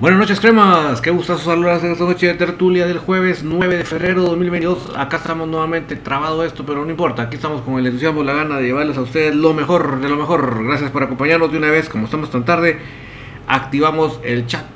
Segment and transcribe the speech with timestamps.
[0.00, 1.00] Buenas noches, cremas.
[1.00, 4.92] Qué gustazo saludarles en esta noche de tertulia del jueves 9 de febrero de 2022.
[4.96, 7.22] Acá estamos nuevamente trabado esto, pero no importa.
[7.22, 10.14] Aquí estamos con el entusiasmo, la gana de llevarles a ustedes lo mejor de lo
[10.14, 10.64] mejor.
[10.64, 11.88] Gracias por acompañarnos de una vez.
[11.88, 12.78] Como estamos tan tarde,
[13.48, 14.66] activamos el chat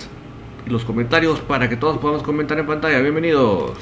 [0.66, 2.98] y los comentarios para que todos podamos comentar en pantalla.
[2.98, 3.78] Bienvenidos.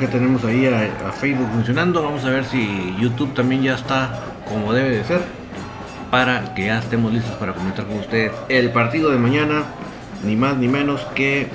[0.00, 2.02] Que tenemos ahí a, Facebook funcionando.
[2.02, 5.20] Vamos a ver si YouTube también ya está como debe de ser.
[6.10, 9.64] Para que ya estemos listos para comentar con ustedes el partido de mañana.
[10.24, 11.48] Ni más ni menos que...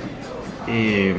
[0.68, 1.14] Eh,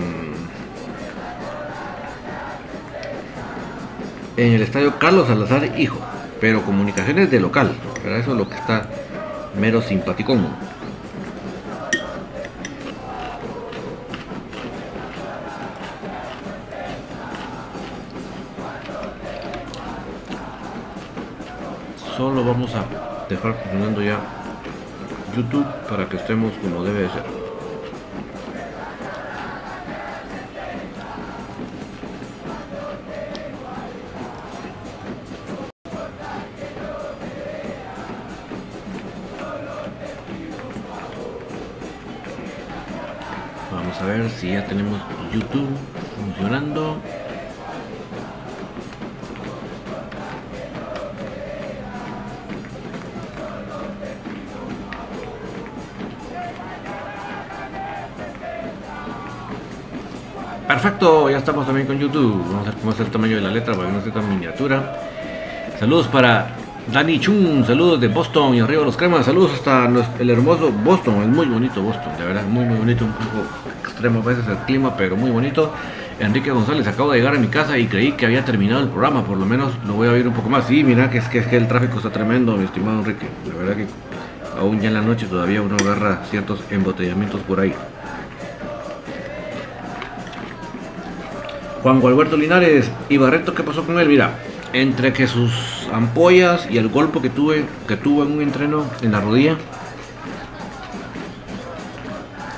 [4.37, 5.99] en el estadio Carlos Salazar Hijo.
[6.39, 7.75] Pero comunicaciones de local.
[8.01, 8.87] Pero eso es lo que está
[9.59, 10.47] mero simpaticón.
[22.47, 22.85] Vamos a
[23.27, 24.19] dejar funcionando ya
[25.35, 27.23] YouTube para que estemos como debe de ser.
[43.69, 45.01] Vamos a ver si ya tenemos
[45.33, 45.67] YouTube
[46.15, 46.86] funcionando.
[60.87, 62.45] Perfecto, ya estamos también con YouTube.
[62.47, 64.29] Vamos a ver cómo es el tamaño de la letra para que no esté tan
[64.29, 64.97] miniatura.
[65.77, 66.55] Saludos para
[66.93, 69.25] Dani Chun, saludos de Boston y arriba los cremas.
[69.25, 73.03] Saludos hasta el hermoso Boston, es muy bonito Boston, de verdad, muy muy bonito.
[73.03, 73.45] Un poco
[73.81, 75.73] extremo a veces el clima, pero muy bonito.
[76.21, 79.25] Enrique González, acabo de llegar a mi casa y creí que había terminado el programa,
[79.25, 80.67] por lo menos lo voy a oír un poco más.
[80.67, 83.27] Sí, mira que es que, es que el tráfico está tremendo, mi estimado Enrique.
[83.49, 83.87] La verdad que
[84.57, 87.73] aún ya en la noche todavía uno agarra ciertos embotellamientos por ahí.
[91.87, 94.09] Juan Gualberto Linares y Barreto, ¿qué pasó con él?
[94.09, 94.39] Mira,
[94.73, 99.13] entre que sus ampollas y el golpe que tuve, que tuvo en un entreno en
[99.13, 99.55] la rodilla,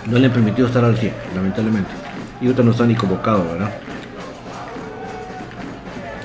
[0.07, 1.91] no le permitió estar al 100, lamentablemente.
[2.41, 3.71] Y ahorita no está ni convocado, ¿verdad?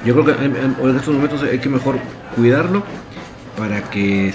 [0.07, 1.97] Yo creo que en, en, en estos momentos hay que mejor
[2.35, 2.85] cuidarlo
[3.59, 4.33] para que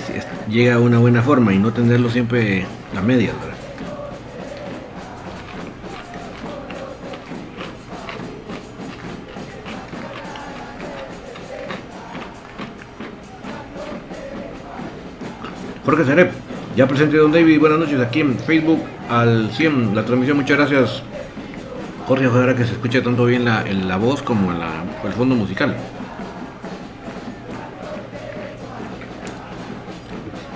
[0.48, 3.49] llegue a una buena forma y no tenerlo siempre a medias, ¿verdad?
[16.06, 16.32] Jorge
[16.78, 18.80] ya presente Don David, buenas noches aquí en Facebook
[19.10, 21.04] al 100, la transmisión, muchas gracias.
[22.08, 25.76] Jorge, ojalá que se escuche tanto bien la, la voz como la, el fondo musical.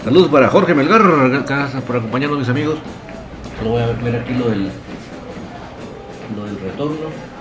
[0.06, 1.02] Saludos para Jorge Melgar,
[1.46, 2.78] gracias por acompañarnos mis amigos.
[3.58, 4.70] Solo voy a ver aquí lo del,
[6.38, 7.33] lo del retorno.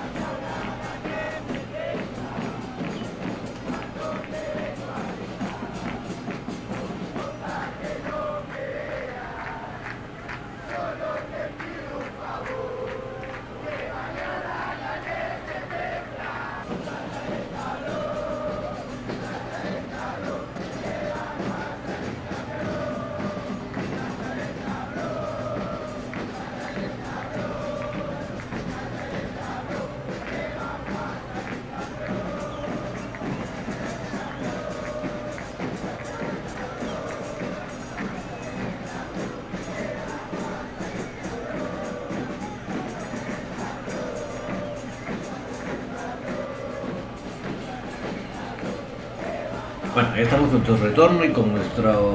[49.94, 52.15] Bueno, ahí estamos con nuestro retorno y con nuestro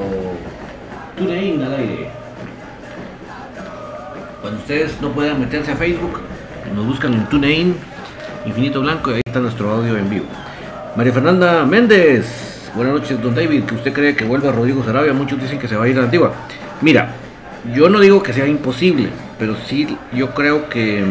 [1.16, 2.10] TuneIn al aire.
[4.40, 6.18] Cuando ustedes no puedan meterse a Facebook,
[6.74, 7.76] nos buscan en TuneIn,
[8.46, 10.24] Infinito Blanco, y ahí está nuestro audio en vivo.
[10.96, 15.40] María Fernanda Méndez, buenas noches, don David, que usted cree que vuelva Rodrigo Sarabia, muchos
[15.40, 16.32] dicen que se va a ir a la antigua.
[16.80, 17.10] Mira,
[17.72, 19.08] yo no digo que sea imposible,
[19.38, 21.04] pero sí yo creo que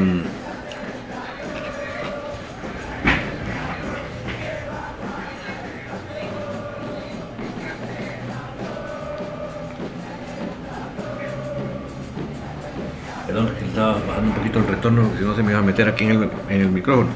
[16.06, 17.10] en el, micrófono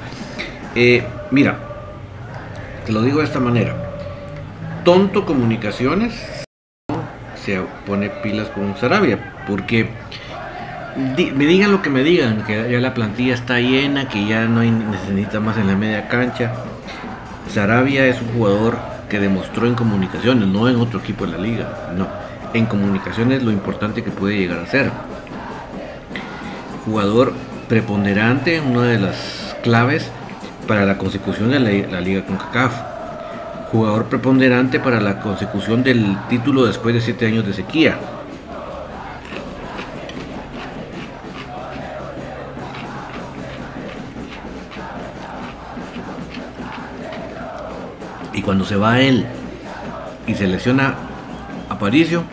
[0.75, 1.57] Eh, mira
[2.86, 3.75] te lo digo de esta manera
[4.83, 6.13] tonto comunicaciones
[7.36, 9.89] se pone pilas con Sarabia porque
[10.95, 14.62] me digan lo que me digan, que ya la plantilla está llena, que ya no
[14.62, 16.51] necesita más en la media cancha.
[17.50, 18.77] Sarabia es un jugador
[19.10, 22.07] que demostró en comunicaciones, no en otro equipo de la liga, no.
[22.54, 24.92] En comunicaciones lo importante que puede llegar a ser.
[26.86, 27.34] Jugador
[27.71, 30.12] preponderante, una de las claves
[30.68, 32.73] para la consecución de la, la liga con CACAF.
[33.71, 37.97] Jugador preponderante para la consecución del título después de siete años de sequía.
[48.33, 49.25] Y cuando se va él
[50.27, 50.95] y se lesiona
[51.69, 52.25] Aparicio,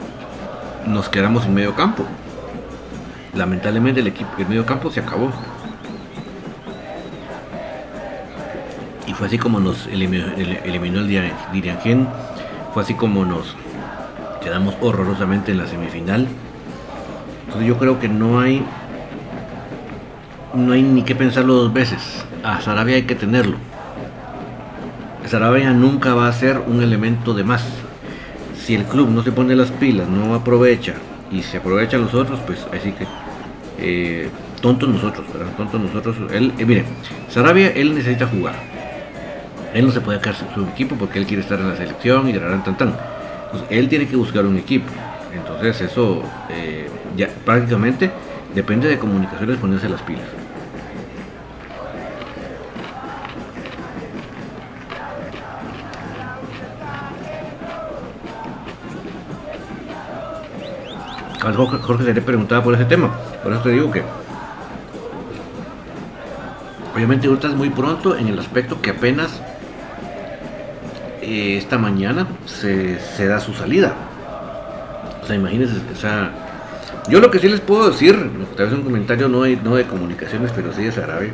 [0.85, 2.05] nos quedamos en medio campo.
[3.39, 5.31] Lamentablemente el equipo, el medio campo se acabó.
[9.07, 12.09] Y fue así como nos eliminó, el- eliminó el Dirian- Diriangén,
[12.75, 13.55] fue así como nos
[14.43, 16.27] quedamos horrorosamente en la semifinal.
[17.47, 18.65] Entonces yo creo que no hay
[20.55, 22.25] no hay ni que pensarlo dos veces.
[22.43, 23.57] A Sarabia hay que tenerlo.
[25.27, 27.65] Sarabia nunca va a ser un elemento de más.
[28.65, 30.95] Si el club no se pone las pilas, no aprovecha
[31.31, 33.07] y se aprovechan los otros, pues así que
[33.79, 34.29] eh,
[34.61, 35.53] tontos nosotros, ¿verdad?
[35.57, 36.17] Tontos nosotros.
[36.33, 36.85] Él, eh, miren,
[37.29, 38.55] Sarabia él necesita jugar.
[39.75, 42.33] Él no se puede quedar su equipo porque él quiere estar en la selección y
[42.33, 42.95] tararán, tan tan.
[43.47, 44.87] Entonces, él tiene que buscar un equipo.
[45.35, 48.11] Entonces eso eh, ya prácticamente
[48.55, 50.25] depende de comunicaciones ponerse las pilas.
[61.41, 63.13] Jorge, se le preguntaba por ese tema.
[63.43, 64.03] Por eso te digo que
[66.95, 69.41] obviamente ahorita es muy pronto en el aspecto que apenas
[71.23, 73.95] eh, esta mañana se, da su salida.
[75.23, 76.33] O sea, imagínense, o sea,
[77.09, 78.15] yo lo que sí les puedo decir,
[78.57, 81.33] tal vez un comentario no de, comunicaciones, pero sí de Sarabia.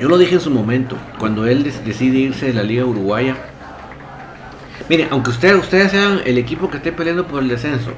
[0.00, 3.36] Yo lo dije en su momento, cuando él decide irse de la Liga Uruguaya.
[4.88, 7.92] Miren, aunque ustedes, ustedes sean el equipo que esté peleando por el descenso,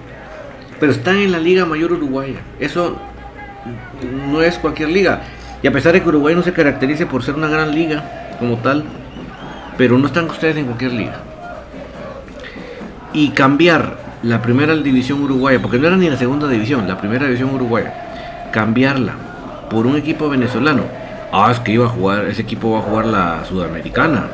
[0.79, 2.41] pero están en la Liga Mayor Uruguaya.
[2.61, 2.97] Eso
[4.31, 5.23] no es cualquier liga.
[5.63, 8.59] Y a pesar de que Uruguay no se caracterice por ser una gran liga como
[8.59, 8.85] tal,
[9.79, 11.21] pero no están ustedes en cualquier liga.
[13.13, 17.27] Y cambiar la primera división uruguaya, porque no era ni la segunda división, la primera
[17.27, 19.15] división uruguaya, cambiarla
[19.71, 20.83] por un equipo venezolano.
[21.33, 24.29] Ah, es que iba a jugar, ese equipo va a jugar la Sudamericana.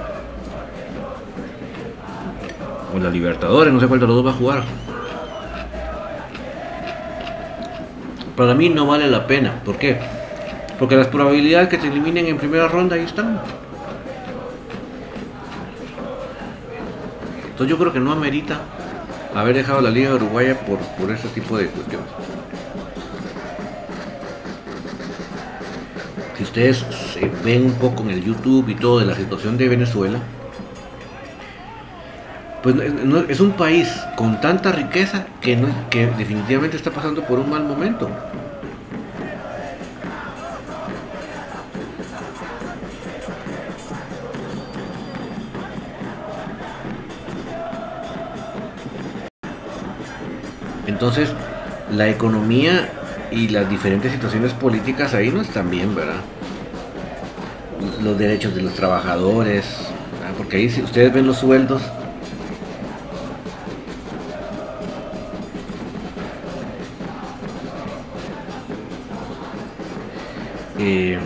[2.94, 4.64] O la Libertadores, no sé cuál los dos va a jugar.
[8.36, 9.60] Para mí no vale la pena.
[9.64, 9.98] ¿Por qué?
[10.78, 13.40] Porque las probabilidades que te eliminen en primera ronda ahí están.
[17.44, 18.60] Entonces yo creo que no amerita
[19.34, 22.08] haber dejado la Liga Uruguaya por, por ese tipo de cuestiones.
[26.38, 26.78] Si ustedes
[27.12, 30.20] se ven un poco en el YouTube y todo de la situación de Venezuela,
[32.62, 37.38] pues no- es un país con tanta riqueza que, no- que definitivamente está pasando por
[37.38, 38.10] un mal momento.
[50.86, 51.30] Entonces,
[51.94, 52.88] la economía
[53.30, 56.20] y las diferentes situaciones políticas ahí no están bien, ¿verdad?
[58.02, 59.64] Los derechos de los trabajadores,
[60.36, 61.82] porque ahí si ustedes ven los sueldos,
[70.80, 71.18] eh,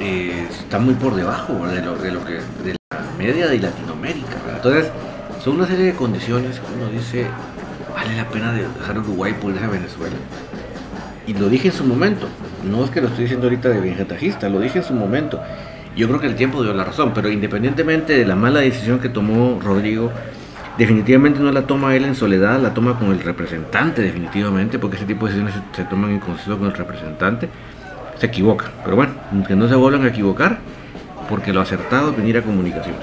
[0.00, 4.36] eh, está muy por debajo de lo, de lo que de la media de Latinoamérica.
[4.44, 4.56] ¿verdad?
[4.56, 4.92] Entonces,
[5.42, 7.26] son una serie de condiciones que uno dice,
[7.92, 10.16] vale la pena de dejar Uruguay por irse a Venezuela.
[11.26, 12.28] Y lo dije en su momento,
[12.64, 15.42] no es que lo estoy diciendo ahorita de vegetajista, lo dije en su momento.
[15.96, 19.08] Yo creo que el tiempo dio la razón, pero independientemente de la mala decisión que
[19.08, 20.12] tomó Rodrigo,
[20.78, 25.04] definitivamente no la toma él en soledad, la toma con el representante definitivamente, porque ese
[25.04, 27.48] tipo de decisiones se, toman en consenso con el representante,
[28.16, 28.70] se equivoca.
[28.84, 29.12] Pero bueno,
[29.46, 30.60] que no se vuelvan a equivocar,
[31.28, 33.02] porque lo acertado es venir a comunicaciones.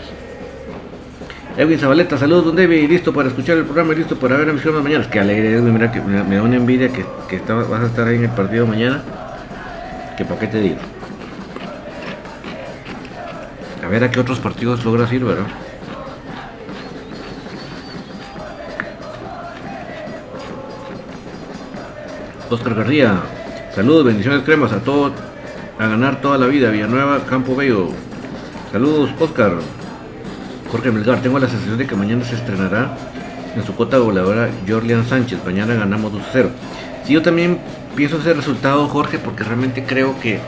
[1.58, 4.66] Edwin Zabaleta, saludos don David, listo para escuchar el programa listo para ver a mis
[4.66, 5.10] mañana.
[5.10, 8.16] Que alegre Edwin, mira que me, da una envidia que, que vas a estar ahí
[8.16, 9.04] en el partido mañana.
[10.18, 10.78] Que para qué te digo.
[13.84, 15.46] A ver a qué otros partidos logras ir, ¿verdad?
[22.50, 23.22] Oscar García,
[23.74, 25.14] saludos, bendiciones cremas a todos,
[25.80, 27.90] a ganar toda la vida, Villanueva, Campo Bello.
[28.72, 29.54] Saludos, Oscar.
[30.72, 32.98] Jorge Melgar, tengo la sensación de que mañana se estrenará
[33.56, 35.40] en su cota goleadora Jorlian Sánchez.
[35.46, 36.50] Mañana ganamos 2-0.
[37.06, 37.60] Sí, yo también
[37.96, 40.40] pienso ese resultado, Jorge, porque realmente creo que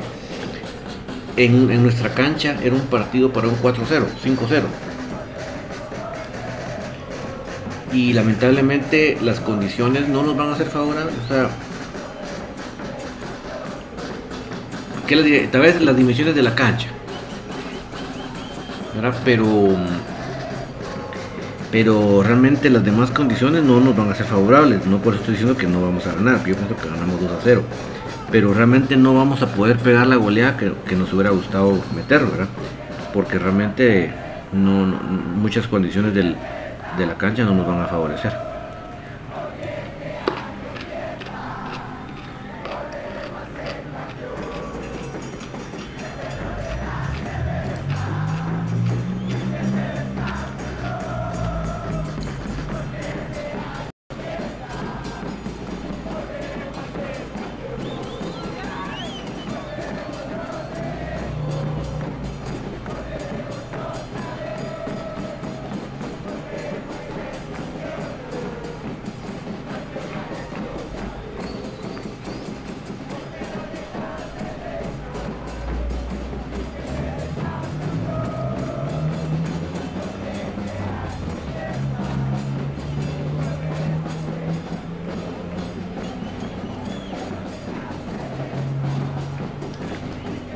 [1.36, 3.76] en, en nuestra cancha era un partido para un 4-0,
[4.24, 4.64] 5-0.
[7.94, 11.16] Y lamentablemente las condiciones no nos van a ser favorables.
[11.26, 11.50] O sea,
[15.08, 15.48] ¿qué les diré?
[15.48, 16.88] Tal vez las dimensiones de la cancha.
[18.96, 19.16] ¿verdad?
[19.24, 19.46] Pero,
[21.72, 24.86] pero realmente las demás condiciones no nos van a ser favorables.
[24.86, 26.38] No por eso estoy diciendo que no vamos a ganar.
[26.46, 27.62] Yo pienso que ganamos 2 a 0.
[28.32, 32.26] Pero realmente no vamos a poder pegar la goleada que, que nos hubiera gustado meter,
[32.26, 32.48] ¿verdad?
[33.14, 34.12] Porque realmente
[34.52, 35.00] no, no-
[35.36, 36.36] muchas condiciones del-
[36.98, 38.34] de la cancha no nos van a favorecer.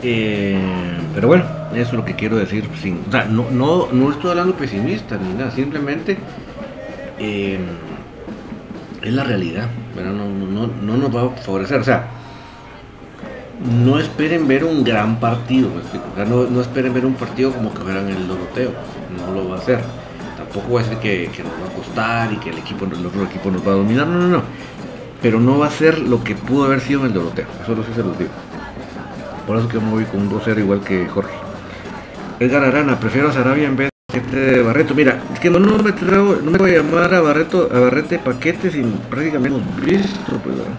[0.03, 0.60] Eh,
[1.13, 2.67] pero bueno, eso es lo que quiero decir.
[2.81, 6.17] Sin, o sea, no, no, no estoy hablando pesimista ni nada, simplemente
[7.20, 7.60] eh,
[9.01, 9.67] es la realidad.
[9.96, 11.79] No, no, no, no nos va a favorecer.
[11.79, 12.08] O sea,
[13.84, 15.70] no esperen ver un gran partido.
[15.70, 18.72] O sea, no, no esperen ver un partido como que fueran el Doroteo.
[19.17, 19.79] No lo va a hacer.
[20.38, 23.05] Tampoco va a ser que, que nos va a costar y que el equipo, el
[23.05, 24.08] otro equipo nos va a dominar.
[24.08, 24.41] No, no, no.
[25.22, 27.46] Pero no va a ser lo que pudo haber sido en el Doroteo.
[27.62, 28.31] Eso lo sí se los digo.
[29.51, 31.36] Por eso que me voy con un 2-0 igual que Jorge.
[32.39, 33.89] Edgar Arana, prefiero a Sarabia en vez
[34.31, 34.96] de Barreto.
[34.96, 38.17] Mira, es que no, me traigo, no me voy a llamar a Barreto, a Barrete
[38.17, 40.72] paquete sin prácticamente visto, pues, ¿verdad?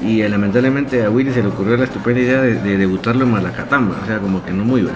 [0.00, 3.96] Y lamentablemente a Willy se le ocurrió la estupenda idea de, de debutarlo en Malacatamba,
[4.00, 4.94] o sea, como que no muy bien.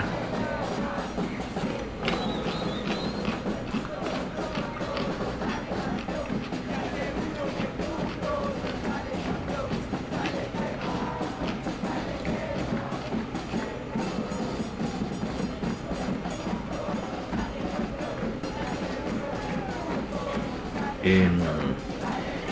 [21.08, 21.28] Eh,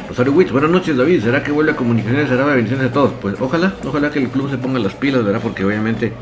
[0.09, 2.29] Rosario Witz, buenas noches David, ¿será que vuelve a comunicaciones?
[2.29, 3.11] ¿Será bendiciones a todos?
[3.21, 5.41] Pues ojalá, ojalá que el club se ponga las pilas, ¿verdad?
[5.43, 6.13] Porque obviamente,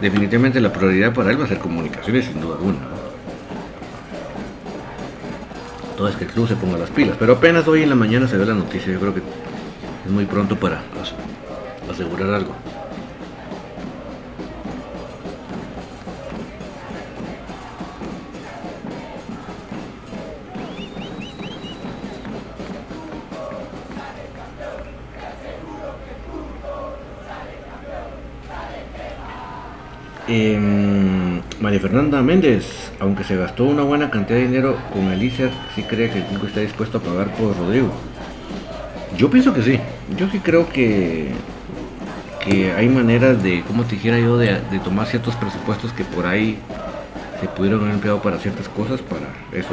[0.00, 2.78] definitivamente la prioridad para él va a ser comunicaciones, sin duda alguna.
[5.98, 8.38] Todo que el club se ponga las pilas, pero apenas hoy en la mañana se
[8.38, 9.20] ve la noticia, yo creo que
[10.06, 11.14] es muy pronto para as-
[11.90, 12.52] asegurar algo.
[31.86, 36.10] Fernanda Méndez, aunque se gastó una buena cantidad de dinero con el ICER, sí cree
[36.10, 37.92] que el club está dispuesto a pagar por Rodrigo.
[39.16, 39.78] Yo pienso que sí.
[40.16, 41.28] Yo sí creo que,
[42.44, 46.26] que hay maneras de, como te dijera yo, de, de tomar ciertos presupuestos que por
[46.26, 46.58] ahí
[47.40, 49.68] se pudieron haber empleado para ciertas cosas, para eso.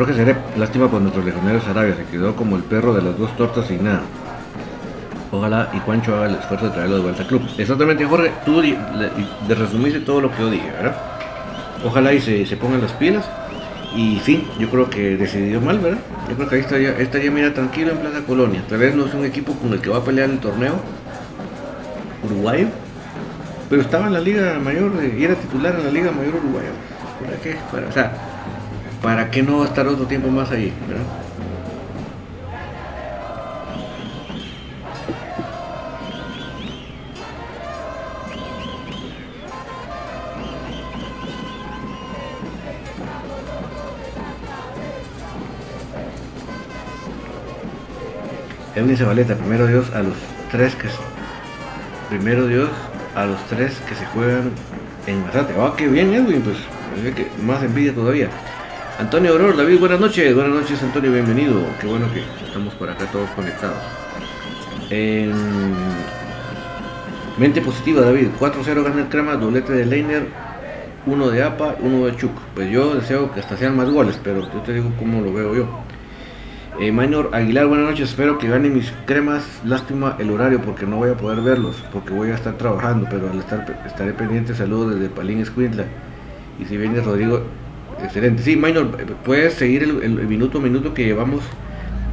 [0.00, 3.36] Jorge Seré, lástima por nuestros legionarios Arabia, se quedó como el perro de las dos
[3.36, 4.00] tortas sin nada.
[5.30, 7.42] Ojalá y Juancho haga el esfuerzo de traerlo de vuelta al club.
[7.58, 10.96] Exactamente, Jorge, tú de resumiste todo lo que yo dije, ¿verdad?
[11.84, 13.28] Ojalá y se, se pongan las pilas.
[13.94, 15.98] Y sí, yo creo que decidió mal, ¿verdad?
[16.30, 18.64] Yo creo que ahí estaría, estaría mira, tranquilo en Plaza Colonia.
[18.70, 20.76] Tal vez no es un equipo con el que va a pelear el torneo
[22.24, 22.68] uruguayo,
[23.68, 26.70] Pero estaba en la Liga Mayor y era titular en la Liga Mayor Uruguaya.
[27.22, 27.56] ¿Para qué?
[27.70, 28.29] Para, o sea,
[29.02, 30.72] ¿para qué no estar otro tiempo más ahí?
[30.88, 31.04] ¿verdad?
[48.76, 50.14] Edwin Zabaleta, primero Dios a los
[50.50, 50.88] tres que
[52.08, 52.70] primero Dios
[53.14, 54.52] a los tres que se juegan
[55.06, 55.54] en Mazate.
[55.58, 56.56] Ah, qué bien Edwin, pues
[57.44, 58.28] más envidia todavía.
[59.00, 61.62] Antonio Auror, David, buenas noches, buenas noches Antonio, bienvenido.
[61.80, 63.78] Qué bueno que estamos por acá todos conectados.
[67.38, 70.26] mente positiva, David, 4-0 gana el crema, doblete de Leiner,
[71.06, 72.30] uno de APA, uno de Chuk.
[72.54, 75.54] Pues yo deseo que hasta sean más goles, pero yo te digo cómo lo veo
[75.54, 75.66] yo.
[76.78, 78.10] Eh, Minor Aguilar, buenas noches.
[78.10, 79.62] Espero que ganen mis cremas.
[79.64, 83.30] Lástima el horario porque no voy a poder verlos, porque voy a estar trabajando, pero
[83.30, 84.54] al estar estaré pendiente.
[84.54, 85.86] Saludos desde Palín Escuintla.
[86.58, 87.42] Y si viene Rodrigo,
[88.04, 88.42] excelente.
[88.42, 91.42] Sí, Minor, puedes seguir el, minuto a minuto que llevamos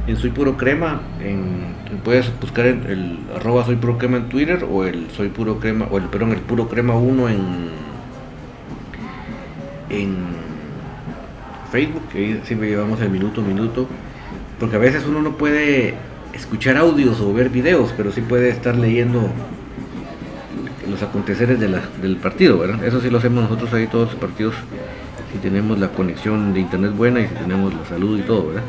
[0.06, 1.00] en Soy Puro Crema.
[1.22, 5.58] En, puedes buscar el, el, arroba Soy Puro Crema en Twitter o el Soy Puro
[5.58, 7.38] Crema, o el, perdón, el Puro Crema 1 en,
[9.90, 10.16] en
[11.70, 12.08] Facebook.
[12.12, 13.88] Que siempre llevamos el minuto a minuto
[14.58, 15.94] porque a veces uno no puede
[16.32, 19.30] escuchar audios o ver videos, pero sí puede estar leyendo
[20.88, 22.82] los aconteceres del partido, ¿verdad?
[22.84, 24.54] Eso sí lo hacemos nosotros ahí todos los partidos,
[25.32, 28.62] si tenemos la conexión de internet buena y si tenemos la salud y todo, ¿verdad?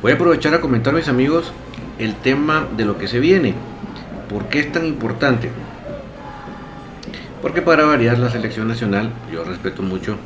[0.00, 1.52] Voy a aprovechar a comentar, mis amigos,
[1.98, 3.54] el tema de lo que se viene.
[4.30, 5.50] ¿Por qué es tan importante?
[7.42, 10.16] Porque para variar la selección nacional, yo respeto mucho.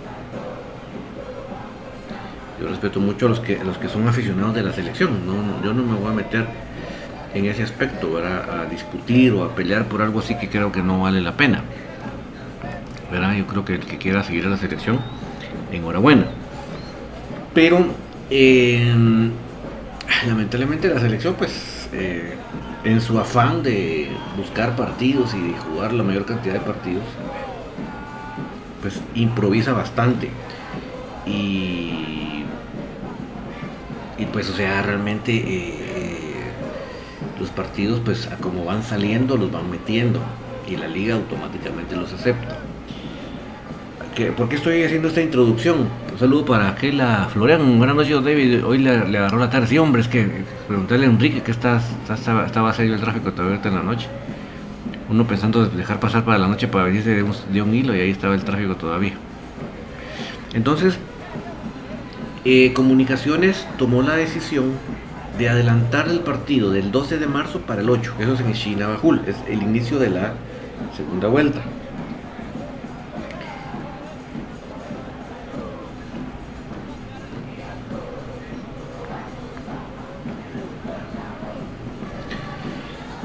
[2.82, 5.10] Respeto mucho a los que, los que son aficionados de la selección.
[5.62, 6.46] yo no me voy a meter
[7.32, 11.02] en ese aspecto, a discutir o a pelear por algo así que creo que no
[11.02, 11.62] vale la pena.
[13.08, 13.36] ¿verdad?
[13.36, 14.98] Yo creo que el que quiera seguir a la selección,
[15.70, 16.24] enhorabuena.
[17.54, 17.86] Pero
[18.30, 18.92] eh,
[20.26, 22.34] lamentablemente la selección, pues, eh,
[22.82, 27.04] en su afán de buscar partidos y de jugar la mayor cantidad de partidos,
[28.80, 30.30] pues improvisa bastante.
[31.26, 32.21] Y,
[34.18, 36.42] y pues, o sea, realmente eh, eh,
[37.40, 40.20] los partidos, pues, como van saliendo, los van metiendo
[40.68, 42.58] y la liga automáticamente los acepta.
[44.36, 45.88] ¿Por qué estoy haciendo esta introducción?
[46.12, 47.78] Un saludo para aquella Florian.
[47.78, 48.62] Buenas noches, David.
[48.62, 49.66] Hoy le, agarró la tarde.
[49.66, 50.28] Sí, hombre, es que
[50.68, 51.80] preguntarle a Enrique que estaba
[52.74, 54.08] serio el tráfico todavía en la noche.
[55.08, 58.00] Uno pensando dejar pasar para la noche para venirse de un, de un hilo y
[58.00, 59.14] ahí estaba el tráfico todavía.
[60.52, 60.98] Entonces,
[62.44, 64.72] eh, Comunicaciones tomó la decisión
[65.38, 68.14] de adelantar el partido del 12 de marzo para el 8.
[68.18, 70.34] Eso es en Chinabajul, es el inicio de la
[70.96, 71.62] segunda vuelta.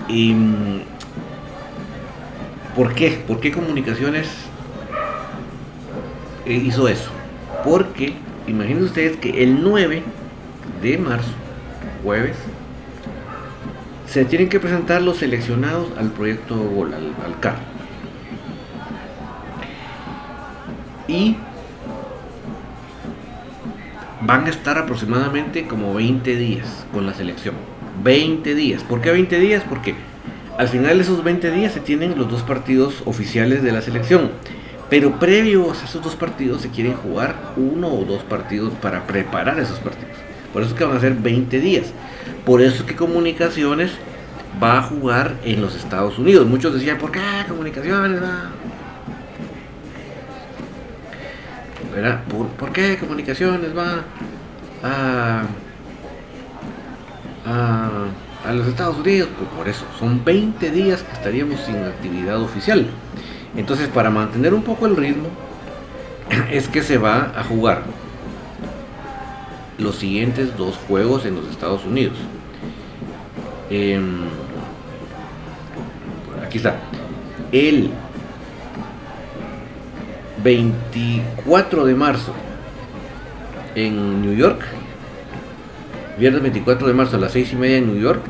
[0.07, 0.33] Y,
[2.75, 3.23] ¿Por qué?
[3.27, 4.27] ¿Por qué Comunicaciones
[6.45, 7.09] eh, hizo eso?
[7.63, 8.13] Porque
[8.47, 10.03] imagínense ustedes que el 9
[10.81, 11.31] de marzo,
[12.03, 12.37] jueves,
[14.07, 17.57] se tienen que presentar los seleccionados al proyecto Gol, al, al CAR.
[21.07, 21.35] Y
[24.21, 27.55] van a estar aproximadamente como 20 días con la selección.
[28.03, 28.83] 20 días.
[28.83, 29.63] ¿Por qué 20 días?
[29.67, 29.95] Porque
[30.57, 34.31] al final de esos 20 días se tienen los dos partidos oficiales de la selección.
[34.89, 39.59] Pero previos a esos dos partidos se quieren jugar uno o dos partidos para preparar
[39.59, 40.15] esos partidos.
[40.53, 41.87] Por eso es que van a ser 20 días.
[42.45, 43.91] Por eso es que Comunicaciones
[44.61, 46.47] va a jugar en los Estados Unidos.
[46.47, 48.51] Muchos decían, ¿por qué Comunicaciones va?
[52.29, 54.03] ¿Por, ¿Por qué Comunicaciones va
[54.83, 55.43] a
[57.47, 62.87] a, los Estados Unidos, pues por eso, son 20 días que estaríamos sin actividad oficial.
[63.57, 65.27] Entonces, para mantener un poco el ritmo,
[66.51, 67.83] es que se va a jugar
[69.77, 72.17] los siguientes dos juegos en los Estados Unidos.
[73.69, 74.21] Em,
[76.45, 76.77] aquí está.
[77.51, 77.91] El
[80.43, 82.33] 24 de marzo
[83.75, 84.63] en New York
[86.17, 88.21] viernes 24 de marzo a las 6 y media en New York,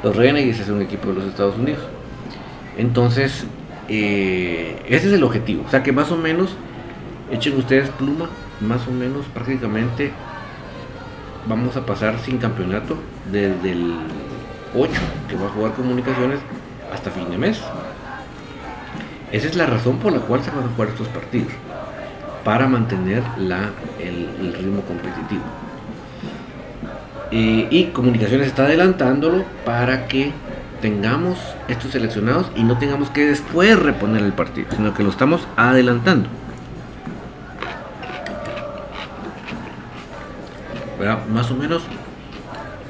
[0.03, 1.83] Los Renegades es un equipo de los Estados Unidos.
[2.79, 3.45] Entonces,
[3.89, 5.65] eh, ese es el objetivo.
[5.67, 6.51] O sea que más o menos,
[7.31, 10.13] echen ustedes pluma, más o menos prácticamente
[11.47, 12.97] vamos a pasar sin campeonato
[13.31, 13.95] desde el
[14.75, 14.93] 8
[15.29, 16.41] que va a jugar comunicaciones
[16.93, 17.61] hasta fin de mes.
[19.33, 21.53] Esa es la razón por la cual se van a jugar estos partidos,
[22.45, 25.43] para mantener la, el, ritmo competitivo.
[27.31, 30.33] y comunicaciones está adelantándolo para que
[30.81, 35.47] tengamos estos seleccionados y no tengamos que después reponer el partido, sino que lo estamos
[35.57, 36.29] adelantando.
[41.33, 41.83] más o menos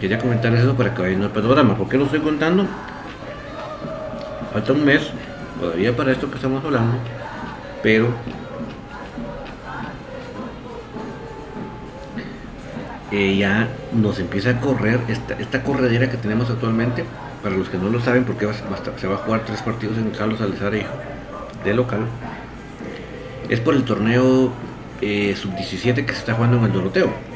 [0.01, 1.77] quería comentar eso para que vayan al panorama.
[1.77, 2.67] ¿Por qué lo estoy contando?
[4.53, 5.11] Falta un mes,
[5.61, 6.97] todavía para esto que estamos hablando,
[7.83, 8.09] pero
[13.13, 17.05] eh, ya nos empieza a correr esta, esta corredera que tenemos actualmente.
[17.43, 18.47] Para los que no lo saben, porque
[18.99, 22.01] se va a jugar tres partidos en Carlos Alzar de local,
[23.49, 24.53] es por el torneo
[25.01, 27.30] eh, sub-17 que se está jugando en el Doroteo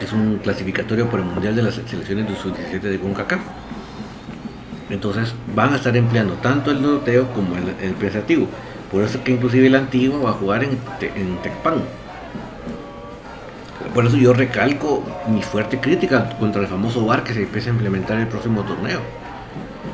[0.00, 3.40] es un clasificatorio por el Mundial de las Selecciones de Sub-17 de CONCACAF.
[4.90, 8.46] Entonces van a estar empleando tanto el norteo como el, el pensativo.
[8.90, 10.70] Por eso que inclusive el antiguo va a jugar en,
[11.14, 11.82] en Tecpan.
[13.94, 17.72] Por eso yo recalco mi fuerte crítica contra el famoso VAR que se empieza a
[17.72, 19.00] implementar el próximo torneo.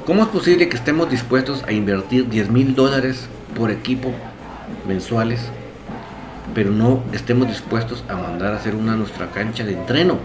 [0.04, 4.12] ¿Cómo es posible que estemos dispuestos a invertir 10 mil dólares por equipo
[4.86, 5.50] mensuales
[6.54, 10.18] pero no estemos dispuestos a mandar a hacer una nuestra cancha de entreno.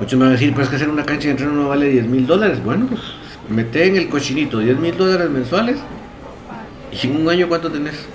[0.00, 2.06] Muchos me van a decir, pues que hacer una cancha de entreno no vale 10
[2.06, 2.62] mil dólares.
[2.64, 3.00] Bueno, pues
[3.48, 5.78] mete en el cochinito 10 mil dólares mensuales
[6.90, 8.06] y en un año cuánto tenés.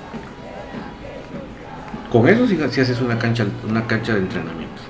[2.12, 4.82] Con eso si, si haces una cancha, una cancha de entrenamiento.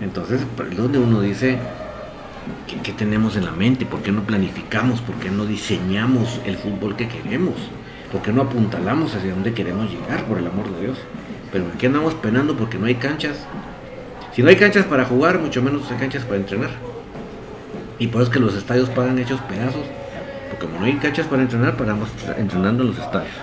[0.00, 1.58] Entonces, es donde uno dice,
[2.66, 3.86] ¿qué, ¿qué tenemos en la mente?
[3.86, 5.00] ¿Por qué no planificamos?
[5.00, 7.54] ¿Por qué no diseñamos el fútbol que queremos?
[8.14, 10.98] ¿Por qué no apuntalamos hacia dónde queremos llegar, por el amor de Dios?
[11.50, 13.44] Pero aquí andamos penando porque no hay canchas.
[14.32, 16.70] Si no hay canchas para jugar, mucho menos hay canchas para entrenar.
[17.98, 19.82] Y por eso es que los estadios pagan hechos pedazos.
[20.48, 23.34] Porque como no hay canchas para entrenar, paramos entrenando en los estadios.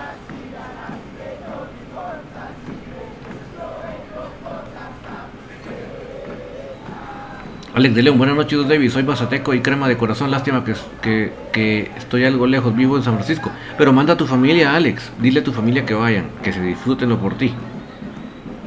[7.73, 11.89] Alex de León, buenas noches David, soy Bazateco y crema de corazón, lástima que, que,
[11.95, 13.49] estoy algo lejos, vivo en San Francisco.
[13.77, 17.17] Pero manda a tu familia, Alex, dile a tu familia que vayan, que se disfrútenlo
[17.17, 17.53] por ti.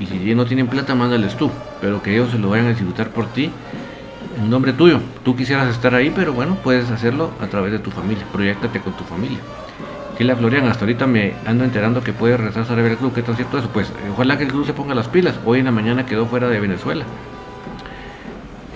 [0.01, 1.51] Y si no tienen plata, mándales tú,
[1.83, 3.51] pero que ellos se lo vayan a disfrutar por ti,
[4.38, 5.01] en nombre tuyo.
[5.23, 8.95] Tú quisieras estar ahí, pero bueno, puedes hacerlo a través de tu familia, proyectate con
[8.95, 9.38] tu familia.
[10.19, 13.23] la Florian, hasta ahorita me ando enterando que puede regresar a ver el club, ¿qué
[13.23, 13.69] tan cierto eso?
[13.69, 16.49] Pues ojalá que el club se ponga las pilas, hoy en la mañana quedó fuera
[16.49, 17.05] de Venezuela.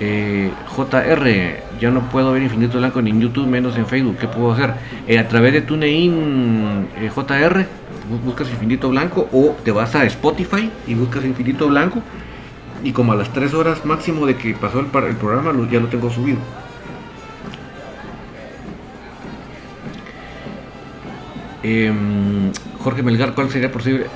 [0.00, 4.16] Eh, JR, ya no puedo ver Infinito Blanco ni en YouTube, menos en Facebook.
[4.18, 4.74] ¿Qué puedo hacer?
[5.08, 7.66] Eh, a través de TuneIn eh, JR,
[8.24, 12.02] buscas Infinito Blanco o te vas a Spotify y buscas Infinito Blanco.
[12.84, 15.88] Y como a las 3 horas máximo de que pasó el, el programa, ya lo
[15.88, 16.38] tengo subido.
[21.64, 24.06] Em, Jorge Melgar, ¿cuál sería posible?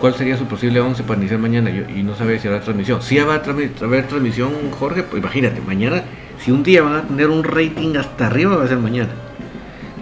[0.00, 3.02] Cuál sería su posible 11 para iniciar mañana y no sabe si habrá transmisión.
[3.02, 6.02] Si va a haber transmisión, Jorge, pues imagínate, mañana,
[6.38, 9.10] si un día van a tener un rating hasta arriba, va a ser mañana.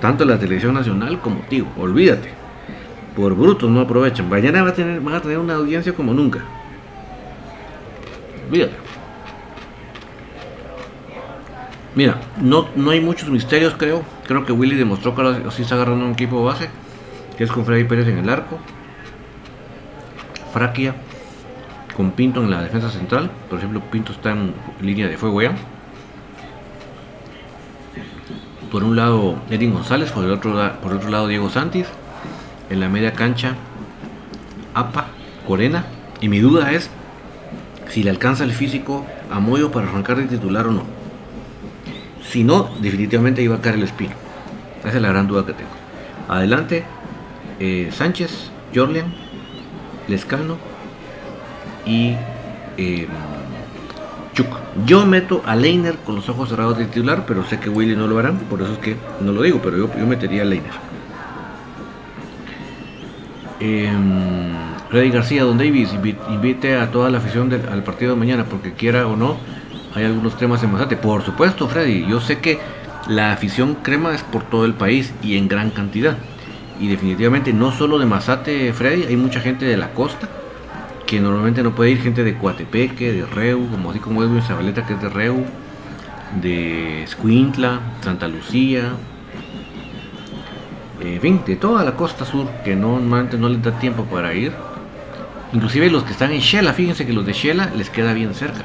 [0.01, 2.31] Tanto la televisión nacional como tío, olvídate.
[3.17, 4.29] Por brutos no aprovechan.
[4.29, 6.41] Mañana va a tener, van a tener una audiencia como nunca.
[8.49, 8.75] Olvídate.
[11.95, 14.03] Mira, no, no hay muchos misterios, creo.
[14.27, 16.69] Creo que Willy demostró que ahora sí está agarrando un equipo base,
[17.39, 18.59] que es con Freddy Pérez en el arco.
[20.55, 20.95] Fraquia
[21.97, 23.29] con Pinto en la defensa central.
[23.51, 25.53] Por ejemplo, Pinto está en línea de fuego ya.
[28.71, 31.89] Por un lado, Edwin González, por el otro, por otro lado, Diego Santis.
[32.71, 33.57] En la media cancha,
[34.75, 35.09] Apa,
[35.45, 35.87] Corena.
[36.21, 36.89] Y mi duda es
[37.89, 40.85] si le alcanza el físico a Moyo para arrancar de titular o no.
[42.29, 44.15] Si no, definitivamente iba a caer el espino.
[44.85, 45.71] Esa es la gran duda que tengo.
[46.29, 46.85] Adelante,
[47.59, 49.24] eh, Sánchez, Jorlian,
[50.09, 50.57] Lescano
[51.87, 52.15] y
[52.77, 53.07] eh,
[54.35, 54.49] Chuk.
[54.85, 58.09] Yo meto a Leiner con los ojos cerrados de titular, pero sé que Willy no
[58.09, 60.73] lo harán, por eso es que no lo digo, pero yo, metería a Leiner.
[63.61, 64.53] Em,
[64.91, 69.07] Freddy García, Don Davis, invite a toda la afición al partido de mañana, porque quiera
[69.07, 69.37] o no,
[69.95, 70.97] hay algunos cremas en Mazate.
[70.97, 72.59] Por supuesto, Freddy, yo sé que
[73.09, 76.17] la afición crema es por todo el país y en gran cantidad.
[76.81, 80.29] Y definitivamente no solo de Mazate, Freddy, hay mucha gente de la costa
[81.07, 84.87] que normalmente no puede ir, gente de Coatepeque, de Reu, como así como Edwin Zabaleta
[84.87, 85.45] que es de Reu,
[86.41, 88.93] de Escuintla, Santa Lucía,
[91.01, 94.53] en fin, de toda la costa sur que normalmente no les da tiempo para ir.
[95.53, 98.63] Inclusive los que están en Shela, fíjense que los de Shela les queda bien cerca.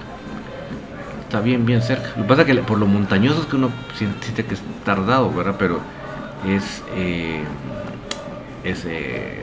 [1.24, 2.10] Está bien, bien cerca.
[2.15, 5.32] Lo que pasa es que por lo montañoso es que uno siente que es tardado,
[5.32, 5.56] ¿verdad?
[5.60, 5.80] Pero
[6.48, 6.84] es...
[6.95, 7.43] Eh,
[8.63, 9.41] es, eh,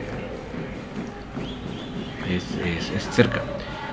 [2.29, 3.41] es, es, cerca.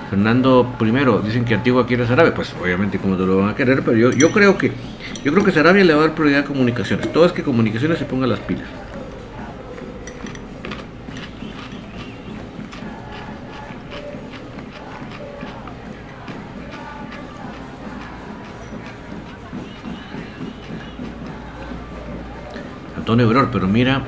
[0.09, 3.81] Fernando primero, dicen que Antigua quiere Sarabia, pues obviamente como te lo van a querer,
[3.83, 4.71] pero yo, yo creo que
[5.23, 7.11] yo creo que Sarabia le va a dar prioridad a comunicaciones.
[7.11, 8.67] Todo es que comunicaciones se ponga las pilas.
[22.95, 24.01] Antonio Bror, pero mira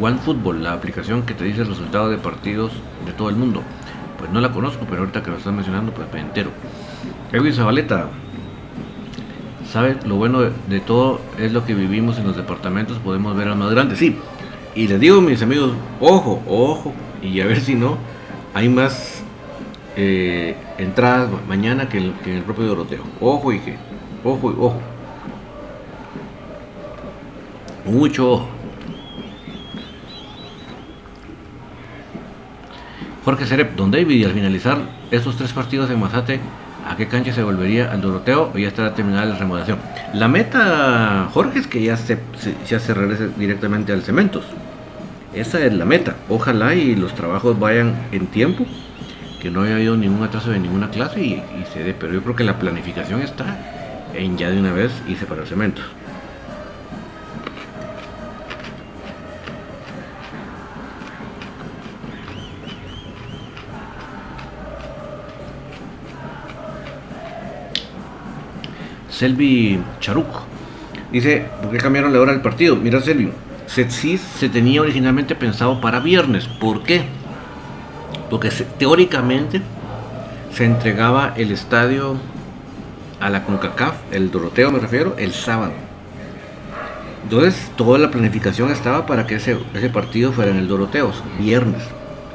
[0.00, 2.72] OneFootball, la aplicación que te dice el resultado de partidos
[3.04, 3.62] de todo el mundo.
[4.18, 6.50] Pues no la conozco, pero ahorita que lo estás mencionando, pues me entero.
[7.32, 8.08] Edwin Zabaleta,
[9.70, 10.06] ¿sabes?
[10.06, 13.70] Lo bueno de, todo es lo que vivimos en los departamentos, podemos ver al más
[13.70, 14.16] grande, sí.
[14.74, 17.96] Y les digo, mis amigos, ojo, ojo, y a ver si no,
[18.54, 19.22] hay más
[19.96, 23.02] eh, entradas mañana que, en el propio Doroteo.
[23.20, 23.76] Ojo y que,
[24.24, 24.80] ojo, ojo.
[27.86, 28.55] Mucho ojo.
[33.26, 34.78] Jorge Cerep, Don David, y al finalizar
[35.10, 36.38] estos tres partidos en Mazate,
[36.88, 39.80] ¿a qué cancha se volvería al Doroteo o ya estará terminada la remodelación?
[40.14, 42.20] La meta, Jorge, es que ya se,
[42.68, 44.44] ya se regrese directamente al Cementos.
[45.34, 46.14] Esa es la meta.
[46.28, 48.64] Ojalá y los trabajos vayan en tiempo,
[49.42, 51.94] que no haya habido ningún atraso de ninguna clase y, se dé.
[51.94, 53.58] Pero yo creo que la planificación está
[54.14, 55.84] en ya de una vez irse para el Cementos.
[69.16, 70.26] Selvi Charuk.
[71.10, 72.76] Dice, ¿por qué cambiaron la hora del partido?
[72.76, 73.32] Mira, Selvi,
[73.66, 76.46] sí se tenía originalmente pensado para viernes.
[76.46, 77.04] ¿Por qué?
[78.28, 79.62] Porque teóricamente
[80.52, 82.16] se entregaba el estadio
[83.18, 85.72] a la CONCACAF, el Doroteo me refiero, el sábado.
[87.22, 91.82] Entonces toda la planificación estaba para que ese, ese partido fuera en el Doroteo, viernes,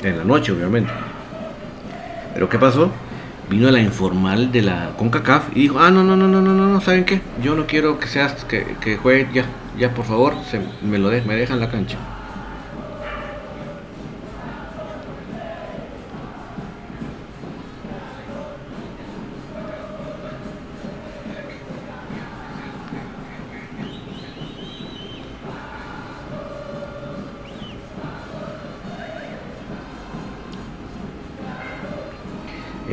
[0.02, 0.92] en la noche obviamente.
[2.34, 2.92] Pero ¿qué pasó?
[3.52, 6.82] Vino la informal de la CONCACAF y dijo, ah, no, no, no, no, no, no,
[6.82, 7.20] ¿saben qué?
[7.44, 9.46] Yo no quiero que seas, que, que juegue ya,
[9.78, 11.98] ya por favor, se, me lo de, me dejan la cancha.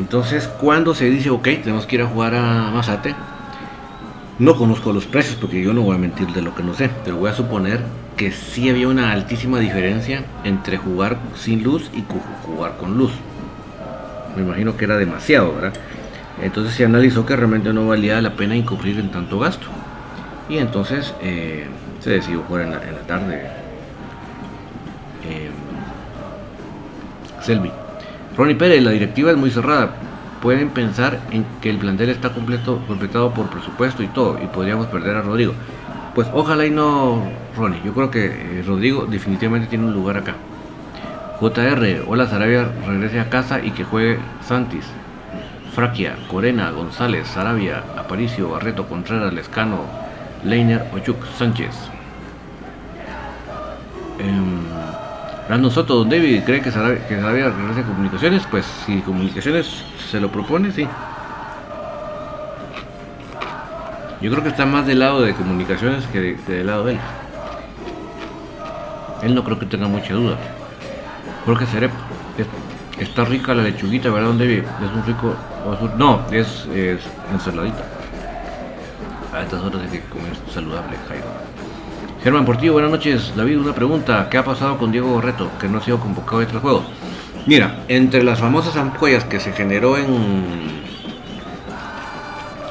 [0.09, 3.15] Entonces, cuando se dice, ok, tenemos que ir a jugar a Mazate,
[4.39, 6.89] no conozco los precios porque yo no voy a mentir de lo que no sé,
[7.05, 7.83] pero voy a suponer
[8.17, 12.07] que sí había una altísima diferencia entre jugar sin luz y
[12.47, 13.13] jugar con luz.
[14.35, 15.75] Me imagino que era demasiado, ¿verdad?
[16.41, 19.67] Entonces se analizó que realmente no valía la pena incurrir en tanto gasto.
[20.49, 21.67] Y entonces eh,
[22.01, 23.43] se decidió jugar en la, tarde.
[25.29, 25.51] Eh,
[27.43, 27.71] Selvi.
[28.39, 29.91] Ronnie Pérez, la directiva es muy cerrada.
[30.41, 34.87] Pueden pensar en que el plantel está completo, completado por presupuesto y todo, y podríamos
[34.87, 35.55] perder a Rodrigo.
[36.15, 37.21] Pues ojalá y no,
[37.57, 37.81] Ronnie.
[37.85, 40.37] Yo creo que eh, Rodrigo definitivamente tiene un lugar acá.
[41.41, 44.85] JR, hola Sarabia, regrese a casa y que juegue Santis.
[45.75, 49.81] Fraquia, Corena, González, Sarabia, Aparicio, Barreto, Contreras, Lescano,
[50.45, 51.75] Leiner, Ochuk, Sánchez.
[54.21, 54.58] Em,
[55.49, 58.47] Brandon Soto, Don David, ¿cree que Sarabia, que regrese a comunicaciones?
[58.51, 60.87] Pues si comunicaciones se lo propone, sí.
[64.21, 67.01] Yo creo que está más del lado de comunicaciones que, del lado de él.
[69.23, 70.37] Él no creo que tenga mucha duda.
[71.47, 71.93] Jorge Cerep,
[73.01, 74.59] está rica la lechuguita, ¿verdad, Don David?
[74.59, 75.35] Es un rico.
[75.97, 77.01] No, es, es
[77.33, 77.85] ensaladita.
[79.33, 81.48] A estas horas hay que comer saludable, Jairo.
[82.23, 83.33] Germán Portillo, buenas noches.
[83.37, 84.29] David, una pregunta.
[84.29, 86.83] ¿Qué ha pasado con Diego Gorreto, que no ha sido convocado a estos juegos?
[87.47, 90.83] Mira, entre las famosas ampollas que se generó en,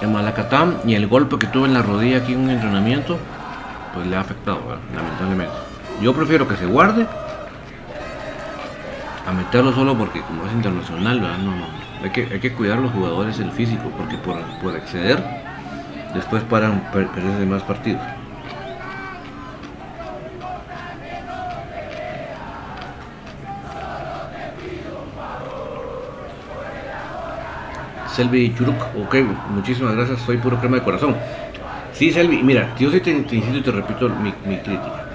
[0.01, 3.17] en Malacatán y el golpe que tuvo en la rodilla aquí en un entrenamiento,
[3.93, 4.59] pues le ha afectado,
[4.93, 5.53] lamentablemente.
[6.01, 7.07] Yo prefiero que se guarde
[9.25, 11.37] a meterlo solo porque como es internacional, ¿verdad?
[11.37, 11.65] No, no,
[12.03, 15.23] hay que, hay que cuidar a los jugadores el físico, porque por, por exceder,
[16.13, 18.01] después paran per, perderse más partidos.
[28.17, 29.15] Selvi Churuk, ok,
[29.51, 31.15] muchísimas gracias, soy puro crema de corazón.
[31.93, 35.05] Sí, Selvi, mira, yo sí te, te insisto y te repito mi, mi crítica.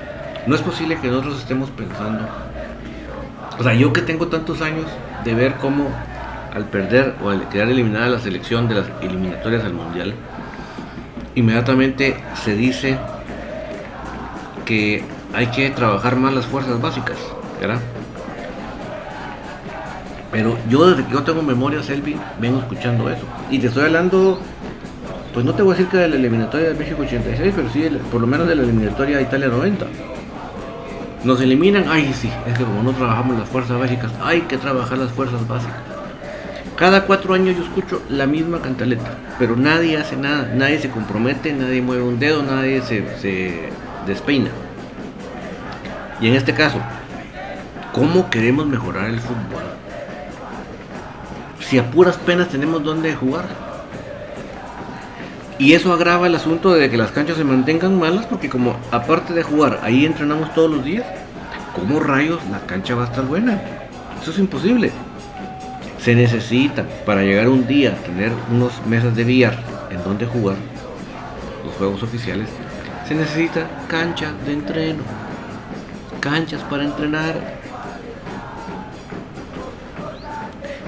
[0.46, 2.24] No es posible que nosotros estemos pensando,
[3.58, 4.86] o sea, yo que tengo tantos años
[5.24, 5.88] de ver cómo
[6.54, 10.14] al perder o al quedar eliminada la selección de las eliminatorias al mundial,
[11.34, 12.98] inmediatamente se dice
[14.64, 15.02] que
[15.34, 17.16] hay que trabajar más las fuerzas básicas,
[17.60, 17.80] ¿verdad?
[20.32, 23.22] Pero yo desde que yo tengo memoria, Selvi, vengo escuchando eso.
[23.50, 24.40] Y te estoy hablando,
[25.34, 27.86] pues no te voy a decir que de la eliminatoria de México 86, pero sí
[28.10, 29.86] por lo menos de la eliminatoria de Italia 90.
[31.24, 34.96] Nos eliminan, ay sí, es que como no trabajamos las fuerzas básicas, hay que trabajar
[34.96, 35.76] las fuerzas básicas.
[36.76, 41.52] Cada cuatro años yo escucho la misma cantaleta, pero nadie hace nada, nadie se compromete,
[41.52, 43.68] nadie mueve un dedo, nadie se, se
[44.06, 44.48] despeina.
[46.22, 46.78] Y en este caso,
[47.92, 49.81] ¿cómo queremos mejorar el fútbol?
[51.72, 53.46] Si a puras penas tenemos dónde jugar.
[55.58, 59.32] Y eso agrava el asunto de que las canchas se mantengan malas porque como aparte
[59.32, 61.06] de jugar, ahí entrenamos todos los días,
[61.74, 63.58] ¿cómo rayos la cancha va a estar buena?
[64.20, 64.90] Eso es imposible.
[65.98, 69.58] Se necesita para llegar un día tener unos mesas de billar
[69.90, 70.56] en donde jugar
[71.64, 72.50] los juegos oficiales,
[73.08, 75.04] se necesita cancha de entreno,
[76.20, 77.61] canchas para entrenar.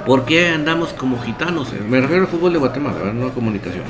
[0.06, 1.72] ¿Por qué andamos como gitanos?
[1.88, 3.12] Me refiero al fútbol de Guatemala, ¿verdad?
[3.14, 3.84] no a comunicación.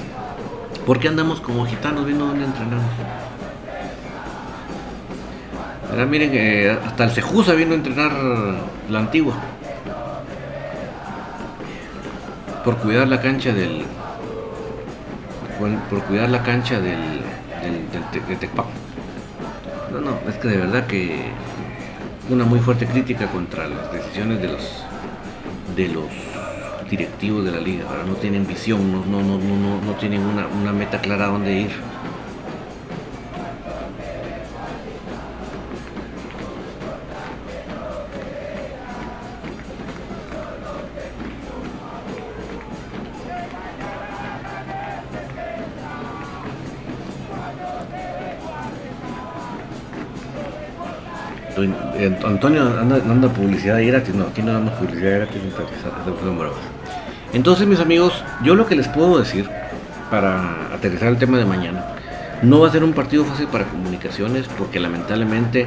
[0.86, 2.84] ¿Por qué andamos como gitanos viendo dónde entrenamos?
[5.90, 8.12] Ahora miren, eh, hasta el Cejusa vino a entrenar
[8.88, 9.34] la antigua.
[12.64, 13.84] Por cuidar la cancha del.
[15.58, 16.96] Por, por cuidar la cancha del.
[17.62, 18.66] del, del, Te- de Tecpac.
[19.92, 21.26] No, no, es que de verdad que.
[22.30, 24.83] Una muy fuerte crítica contra las decisiones de los.
[25.76, 26.04] De los
[26.88, 28.06] directivos de la liga, ¿verdad?
[28.06, 31.52] no tienen visión, no, no, no, no, no, tienen una, una meta clara a dónde
[31.52, 31.70] ir.
[52.06, 55.40] Antonio anda, publicidad gratis, no, aquí no damos publicidad gratis,
[57.34, 59.50] entonces, mis amigos, yo lo que les puedo decir
[60.08, 61.84] para aterrizar el tema de mañana,
[62.42, 65.66] no va a ser un partido fácil para comunicaciones porque lamentablemente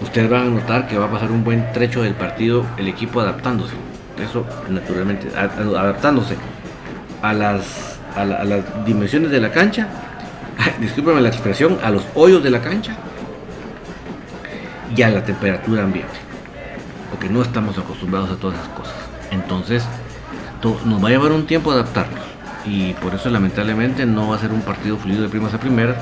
[0.00, 3.20] ustedes van a notar que va a pasar un buen trecho del partido el equipo
[3.20, 3.74] adaptándose.
[4.22, 6.36] Eso naturalmente, adaptándose
[7.22, 9.88] a las, a, a las dimensiones de la cancha,
[10.80, 12.96] discúlpeme la expresión, a los hoyos de la cancha
[14.96, 16.14] y a la temperatura ambiente.
[17.10, 18.94] Porque no estamos acostumbrados a todas esas cosas.
[19.30, 19.84] Entonces,
[20.60, 22.20] to- nos va a llevar un tiempo adaptarnos.
[22.64, 25.96] Y por eso lamentablemente no va a ser un partido fluido de primas a primeras.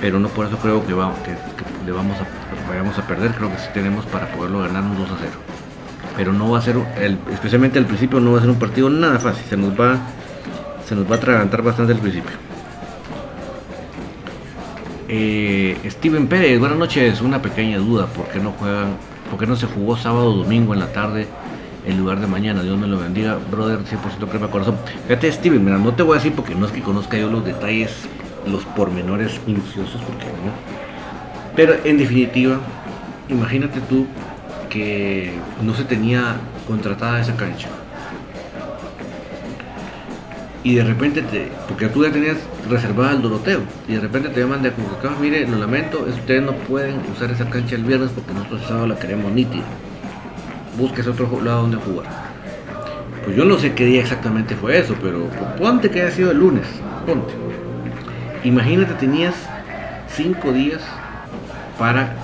[0.00, 3.32] Pero no por eso creo que le vamos a, vayamos a perder.
[3.32, 5.32] Creo que sí tenemos para poderlo ganar un 2 a 0.
[6.16, 8.88] Pero no va a ser, el- especialmente al principio, no va a ser un partido
[8.90, 9.44] nada fácil.
[9.48, 9.96] Se nos va,
[10.86, 12.36] se nos va a atragantar bastante al principio.
[15.10, 17.22] Eh, Steven Pérez, buenas noches.
[17.22, 18.88] Una pequeña duda, ¿por qué no juegan?
[19.30, 21.26] ¿Por qué no se jugó sábado domingo en la tarde
[21.86, 22.62] en lugar de mañana?
[22.62, 24.76] Dios me lo bendiga, brother, 100% crema corazón.
[25.06, 27.42] Fíjate, Steven, mira, no te voy a decir porque no es que conozca yo los
[27.42, 28.06] detalles,
[28.46, 30.52] los pormenores minuciosos, porque no.
[31.56, 32.60] Pero en definitiva,
[33.30, 34.06] imagínate tú
[34.68, 35.32] que
[35.62, 36.36] no se tenía
[36.66, 37.68] contratada esa cancha
[40.68, 42.36] y de repente te, porque tú ya tenías
[42.68, 46.42] reservada el Doroteo, y de repente te llaman de CONCACAF, mire, lo lamento, es- ustedes
[46.42, 49.64] no pueden usar esa cancha el viernes porque nosotros el sábado la queremos nítida.
[50.76, 52.06] Búsquese otro lado donde jugar.
[53.24, 55.26] Pues yo no sé qué día exactamente fue eso, pero
[55.58, 56.66] ponte que haya sido el lunes,
[57.06, 57.32] ponte.
[58.44, 59.34] Imagínate, tenías
[60.14, 60.82] cinco días
[61.78, 62.14] para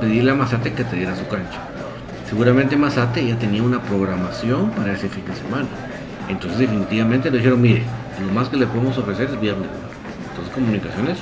[0.00, 1.58] pedirle a Mazate que te diera su cancha.
[2.28, 5.66] Seguramente Mazate ya tenía una programación para ese fin de semana.
[6.28, 7.82] Entonces definitivamente le dijeron, mire,
[8.20, 9.68] lo más que le podemos ofrecer es viernes.
[10.30, 11.18] Entonces comunicaciones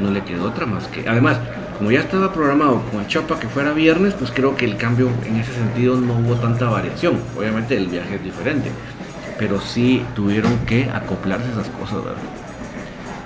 [0.00, 1.08] no le quedó otra más que...
[1.08, 1.38] Además,
[1.78, 5.36] como ya estaba programado con Chapa que fuera viernes, pues creo que el cambio en
[5.36, 7.18] ese sentido no hubo tanta variación.
[7.36, 8.70] Obviamente el viaje es diferente.
[9.38, 12.22] Pero sí tuvieron que acoplarse esas cosas, ¿verdad?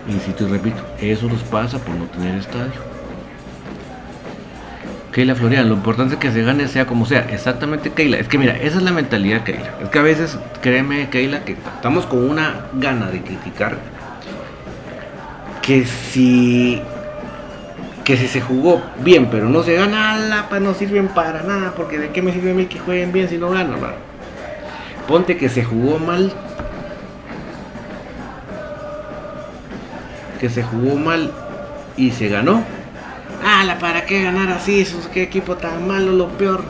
[0.08, 2.95] Insisto y repito, eso nos pasa por no tener estadio.
[5.16, 7.26] Keila Florian, lo importante es que se gane sea como sea.
[7.30, 8.18] Exactamente, Keila.
[8.18, 9.72] Es que mira, esa es la mentalidad, Keila.
[9.82, 13.78] Es que a veces, créeme, Keila, que estamos con una gana de criticar
[15.62, 16.82] que si
[18.04, 21.98] que si se jugó bien pero no se gana, la no sirven para nada, porque
[21.98, 23.78] de qué me sirve a mí que jueguen bien si no ganan,
[25.08, 26.30] Ponte que se jugó mal.
[30.38, 31.32] Que se jugó mal
[31.96, 32.75] y se ganó.
[33.42, 34.86] La ¿para qué ganar así?
[35.12, 36.62] ¿Qué equipo tan malo, lo peor?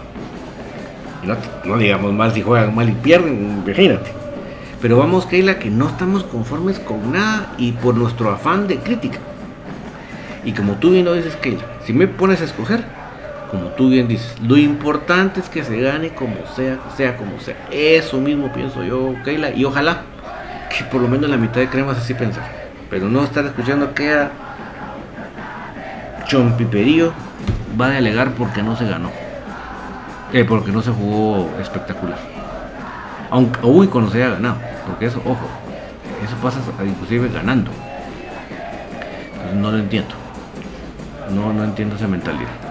[1.65, 4.13] No, digamos mal si juegan mal y pierden, imagínate.
[4.81, 9.19] Pero vamos, Keila, que no estamos conformes con nada y por nuestro afán de crítica.
[10.45, 12.85] Y como tú bien lo dices, Keila, si me pones a escoger,
[13.51, 17.57] como tú bien dices, lo importante es que se gane como sea, sea como sea.
[17.73, 20.03] Eso mismo pienso yo, Keila, y ojalá
[20.71, 22.49] que por lo menos la mitad de cremas así pensar.
[22.89, 24.31] Pero no estar escuchando que a
[26.27, 27.13] Chompiperío
[27.81, 29.11] va a alegar porque no se ganó.
[30.33, 32.19] Eh, porque no se jugó espectacular.
[33.31, 34.57] Aunque, uy, cuando se haya ganado.
[34.87, 35.47] Porque eso, ojo,
[36.25, 37.71] eso pasa inclusive ganando.
[39.55, 40.15] no lo entiendo.
[41.35, 42.66] No, no entiendo esa mentalidad.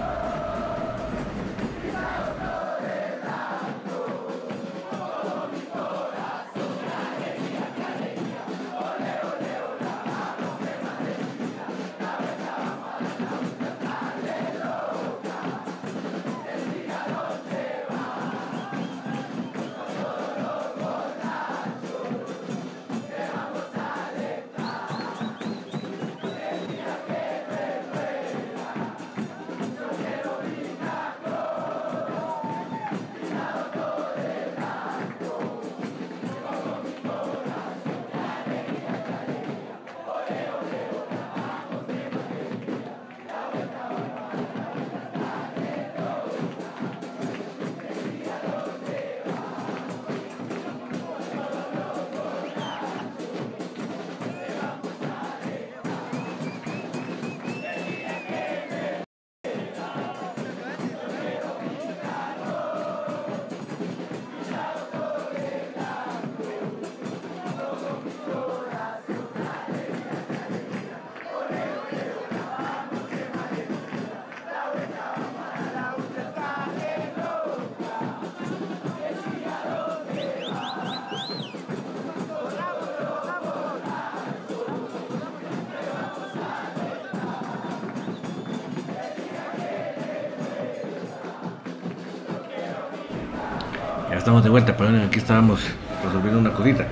[94.26, 95.60] Estamos de vuelta, perdón, aquí estábamos
[96.04, 96.84] resolviendo una cosita.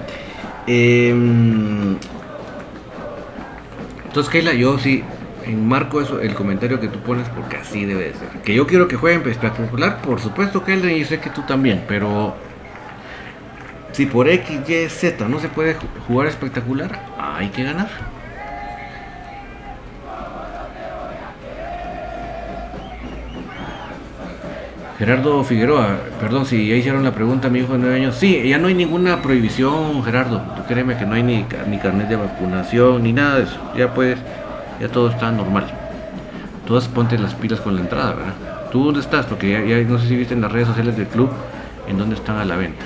[0.69, 1.97] Em,
[4.07, 5.03] entonces, Keila, yo sí
[5.45, 8.29] enmarco eso, el comentario que tú pones, porque así debe de ser.
[8.45, 12.37] Que yo quiero que jueguen espectacular, por supuesto, Keila, y sé que tú también, pero
[13.91, 15.77] si por X, Y, Z no se puede
[16.07, 17.89] jugar espectacular, hay que ganar.
[24.99, 28.15] Gerardo Figueroa, perdón si ya hicieron la pregunta a mi hijo de 9 años.
[28.15, 30.41] Sí, ya no hay ninguna prohibición, Gerardo.
[30.69, 33.59] Créeme que no hay ni, ni carnet de vacunación ni nada de eso.
[33.77, 34.21] Ya puedes,
[34.81, 35.67] ya todo está normal.
[36.67, 38.35] Todas ponte las pilas con la entrada, ¿verdad?
[38.71, 39.27] ¿Tú dónde estás?
[39.27, 41.29] Porque ya no sé si viste en las redes sociales del club
[41.89, 42.85] en dónde están a la venta.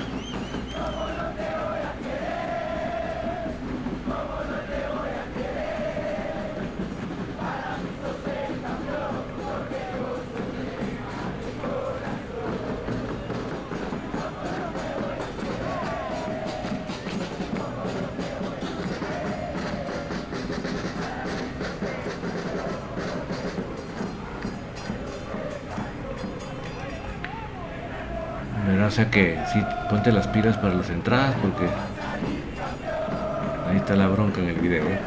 [28.99, 31.67] Sea que sí, ponte las pilas para las entradas porque
[33.69, 34.83] ahí está la bronca en el video.
[34.83, 34.99] ¿eh?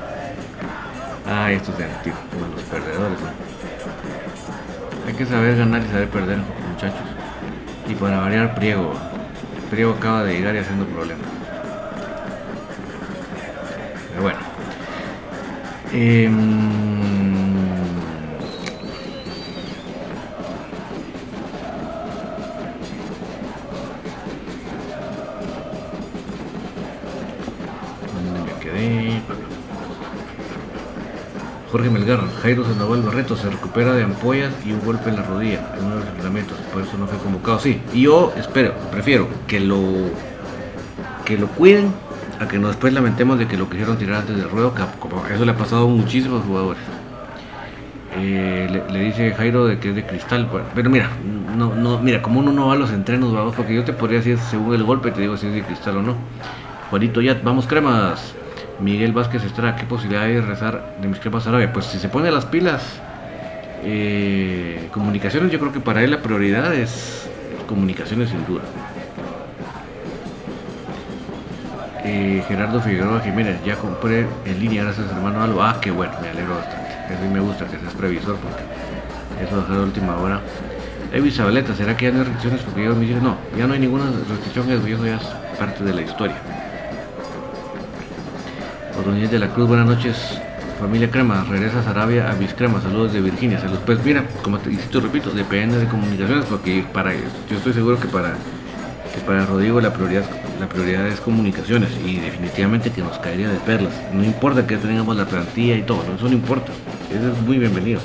[1.27, 2.17] Ah, estos de antiguo,
[2.55, 3.17] los perdedores.
[5.05, 6.37] Hay que saber ganar y saber perder,
[6.71, 7.01] muchachos.
[7.89, 8.93] Y para variar, Priego.
[9.69, 11.27] Priego acaba de llegar y haciendo problemas.
[14.09, 14.39] Pero bueno.
[15.91, 16.29] Eh,
[31.71, 35.73] Jorge Melgar, Jairo Sandoval Barreto se recupera de ampollas y un golpe en la rodilla
[35.77, 37.59] en uno de los entrenamientos, por eso no fue convocado.
[37.59, 39.79] Sí, y yo espero, prefiero que lo
[41.23, 41.93] que lo cuiden
[42.39, 45.45] a que no después lamentemos de que lo quisieron tirar antes del ruedo, que eso
[45.45, 46.81] le ha pasado a muchísimos jugadores.
[48.17, 50.49] Eh, le, dice Jairo de que es de cristal.
[50.75, 51.09] Pero mira,
[51.55, 54.17] no, no, mira, como uno no va a los entrenos, vamos, porque yo te podría
[54.17, 56.15] decir según el golpe, te digo si es de cristal o no.
[56.89, 58.35] Juanito ya, vamos cremas.
[58.81, 61.71] Miguel Vázquez Estrada, ¿qué posibilidad hay de rezar de mis cremas Arabia?
[61.71, 62.81] Pues si se pone las pilas,
[63.83, 67.29] eh, comunicaciones, yo creo que para él la prioridad es
[67.67, 68.63] comunicaciones sin duda.
[72.03, 75.69] Eh, Gerardo Figueroa Jiménez, ya compré en línea, gracias hermano Alba.
[75.69, 76.91] Ah, qué bueno, me alegro bastante.
[77.13, 78.63] A mí me gusta que seas previsor porque
[79.45, 80.41] eso es la última hora.
[81.13, 82.61] Evi Zabaleta, ¿será que ya no hay restricciones?
[82.61, 85.23] Porque yo me dicen, no, ya no hay ninguna restricción, eso ya es
[85.59, 86.37] parte de la historia.
[89.01, 90.39] Ordóñez de la Cruz, buenas noches.
[90.79, 93.81] Familia Crema, regresas a Arabia a mis cremas, saludos de Virginia, saludos.
[93.83, 98.07] Pues mira, como te, te repito, depende de comunicaciones, porque para yo estoy seguro que
[98.07, 98.35] para
[99.13, 100.23] que para Rodrigo la prioridad,
[100.59, 103.93] la prioridad es comunicaciones y definitivamente que nos caería de perlas.
[104.13, 106.71] No importa que tengamos la plantilla y todo, eso no importa.
[107.11, 108.01] Eso es muy bienvenido.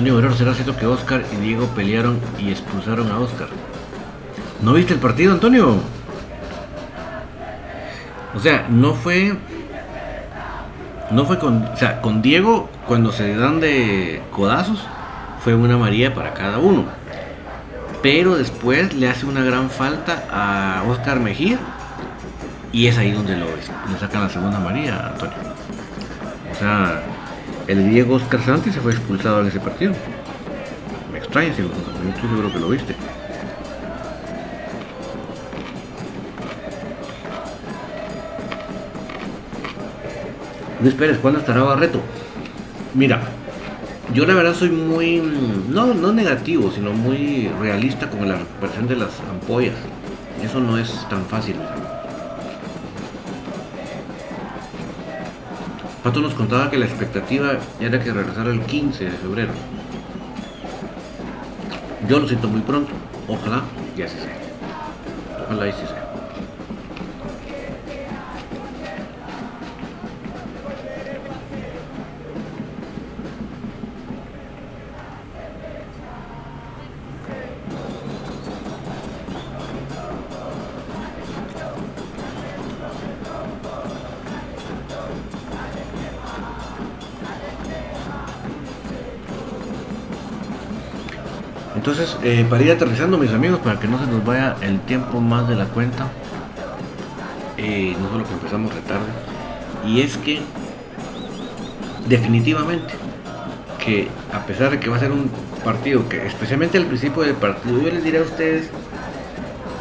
[0.00, 3.48] Antonio Guerrero, ¿será cierto que Oscar y Diego pelearon y expulsaron a Oscar?
[4.62, 5.76] ¿No viste el partido, Antonio?
[8.34, 9.36] O sea, no fue.
[11.10, 11.64] No fue con.
[11.64, 14.86] O sea, con Diego, cuando se dan de codazos,
[15.44, 16.86] fue una María para cada uno.
[18.00, 21.58] Pero después le hace una gran falta a Oscar Mejía.
[22.72, 25.36] Y es ahí donde lo le sacan la segunda María, Antonio.
[26.50, 27.02] O sea,
[27.70, 29.92] el Diego Oscar Santi se fue expulsado en ese partido.
[31.12, 31.74] Me extraña si lo yo
[32.08, 32.96] estoy seguro que lo viste.
[40.82, 42.00] Luis Pérez, ¿cuándo estará Barreto?
[42.94, 43.20] Mira,
[44.14, 45.22] yo la verdad soy muy,
[45.68, 49.76] no, no negativo, sino muy realista con la recuperación de las ampollas.
[50.42, 51.54] Eso no es tan fácil.
[56.10, 59.52] Pato nos contaba que la expectativa era que regresara el 15 de febrero.
[62.08, 62.90] Yo lo siento muy pronto.
[63.28, 63.62] Ojalá
[63.96, 64.36] y así sea.
[65.46, 65.99] Ojalá y así sea.
[91.80, 95.18] Entonces, eh, para ir aterrizando, mis amigos, para que no se nos vaya el tiempo
[95.18, 96.08] más de la cuenta,
[97.56, 99.06] eh, no solo que empezamos retarde,
[99.86, 100.42] y es que
[102.06, 102.92] definitivamente
[103.82, 105.30] que a pesar de que va a ser un
[105.64, 108.68] partido que especialmente al principio del partido yo les diré a ustedes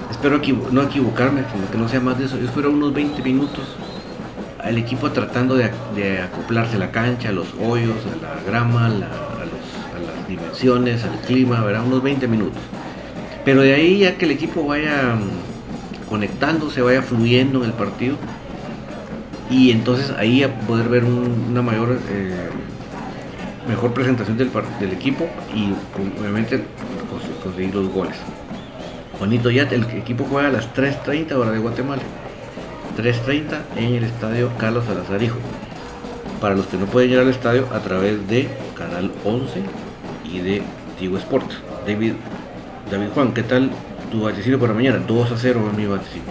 [0.10, 0.40] espero
[0.72, 3.76] no equivocarme sino que no sea más de eso yo espero unos 20 minutos
[4.58, 9.29] al equipo tratando de, acoplarse la cancha los hoyos la grama la
[10.68, 11.86] al clima, ¿verdad?
[11.86, 12.62] Unos 20 minutos.
[13.46, 18.18] Pero de ahí ya que el equipo vaya mm, conectándose, vaya fluyendo en el partido,
[19.50, 22.50] y entonces ahí a poder ver una mayor eh,
[23.68, 25.74] mejor presentación del, del equipo y
[26.20, 26.64] obviamente
[27.44, 28.18] conseguir los goles.
[29.18, 32.02] Juanito ya el equipo juega a las 3.30 hora de Guatemala.
[32.98, 35.20] 3.30 en el estadio Carlos Salazar
[36.42, 39.64] Para los que no pueden ir al estadio a través de Canal 11
[40.32, 40.62] y de
[40.98, 41.52] Tigo Sport.
[41.86, 42.14] David,
[42.92, 43.70] David Juan, ¿qué tal
[44.12, 45.00] tu vaticino para mañana?
[45.06, 46.26] 2 a 0 mi vaticino.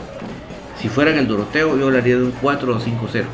[0.78, 3.26] Si fuera en el Doroteo, yo hablaría de un 4 o 5 0.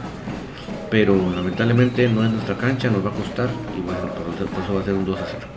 [0.91, 4.81] Pero lamentablemente no es nuestra cancha, nos va a costar y bueno, por eso va
[4.81, 5.55] a ser un 2 a 0.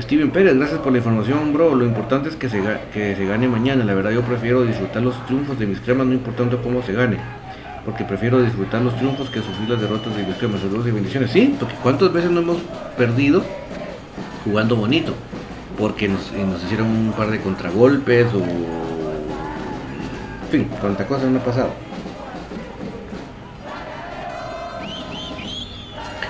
[0.00, 1.76] Steven Pérez, gracias por la información, bro.
[1.76, 2.60] Lo importante es que se,
[2.92, 3.84] que se gane mañana.
[3.84, 7.18] La verdad, yo prefiero disfrutar los triunfos de mis cremas, no importando cómo se gane.
[7.84, 10.60] Porque prefiero disfrutar los triunfos que sufrir las derrotas de mis cremas.
[10.60, 11.30] Saludos y bendiciones.
[11.30, 12.58] Sí, porque ¿cuántas veces no hemos
[12.98, 13.44] perdido
[14.44, 15.14] jugando bonito,
[15.78, 18.40] porque nos, eh, nos hicieron un par de contragolpes o...
[20.44, 21.70] En fin, cuánta cosa no ha pasado.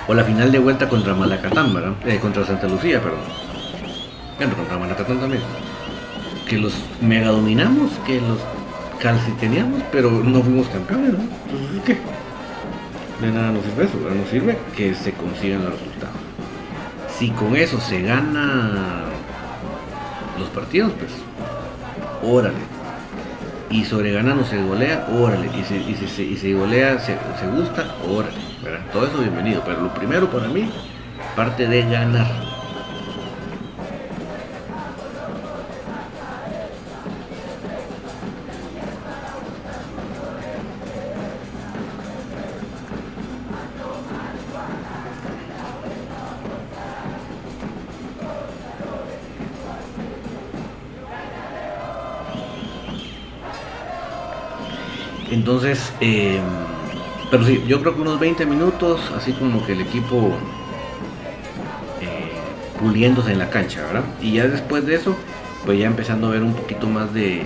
[0.07, 1.93] O la final de vuelta contra Malacatán, ¿verdad?
[2.05, 3.19] Eh, contra Santa Lucía, perdón.
[4.37, 5.41] Bueno, contra Malacatán también.
[6.47, 8.37] Que los mega dominamos, que los
[8.99, 11.19] calciteneamos, pero no fuimos campeones, ¿no?
[11.19, 13.25] Entonces, ¿qué?
[13.25, 16.20] De nada nos sirve eso, nos sirve que se consigan los resultados
[17.21, 19.03] si con eso se gana
[20.39, 21.11] los partidos, pues
[22.23, 22.57] órale.
[23.69, 25.47] Y sobre gana no se golea, órale.
[25.55, 28.39] Y si, y si, y si golea, se, se gusta, órale.
[28.91, 29.61] Todo eso bienvenido.
[29.63, 30.67] Pero lo primero para mí,
[31.35, 32.50] parte de ganar.
[56.01, 56.39] Eh,
[57.29, 60.33] pero sí, yo creo que unos 20 minutos, así como que el equipo
[62.01, 62.31] eh,
[62.79, 64.03] puliéndose en la cancha, ¿verdad?
[64.21, 65.15] Y ya después de eso,
[65.65, 67.45] pues ya empezando a ver un poquito más de,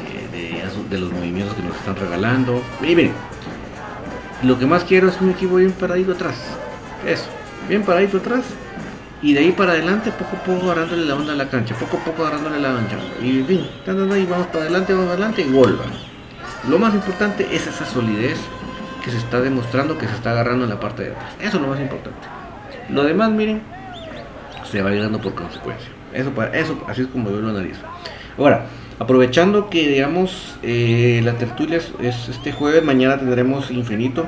[0.89, 2.61] los movimientos que nos están regalando.
[2.81, 3.11] Miren,
[4.43, 6.35] lo que más quiero es un equipo bien paradito atrás.
[7.05, 7.25] Eso,
[7.67, 8.45] bien paradito atrás.
[9.21, 11.97] Y de ahí para adelante, poco a poco agarrándole la onda a la cancha, poco
[11.97, 12.97] a poco agarrándole la onda.
[13.21, 15.77] Y fin, y vamos para adelante, vamos para adelante y gol.
[15.77, 16.14] ¿verdad?
[16.69, 18.39] Lo más importante es esa solidez
[19.03, 21.33] que se está demostrando que se está agarrando en la parte de atrás.
[21.39, 22.27] Eso es lo más importante.
[22.89, 23.61] Lo demás, miren,
[24.69, 25.89] se va a ir por consecuencia.
[26.11, 27.81] Eso, eso así es como yo lo analizo.
[28.37, 28.65] Ahora,
[28.99, 34.27] aprovechando que, digamos, eh, la tertulia es, es, este jueves, mañana tendremos infinito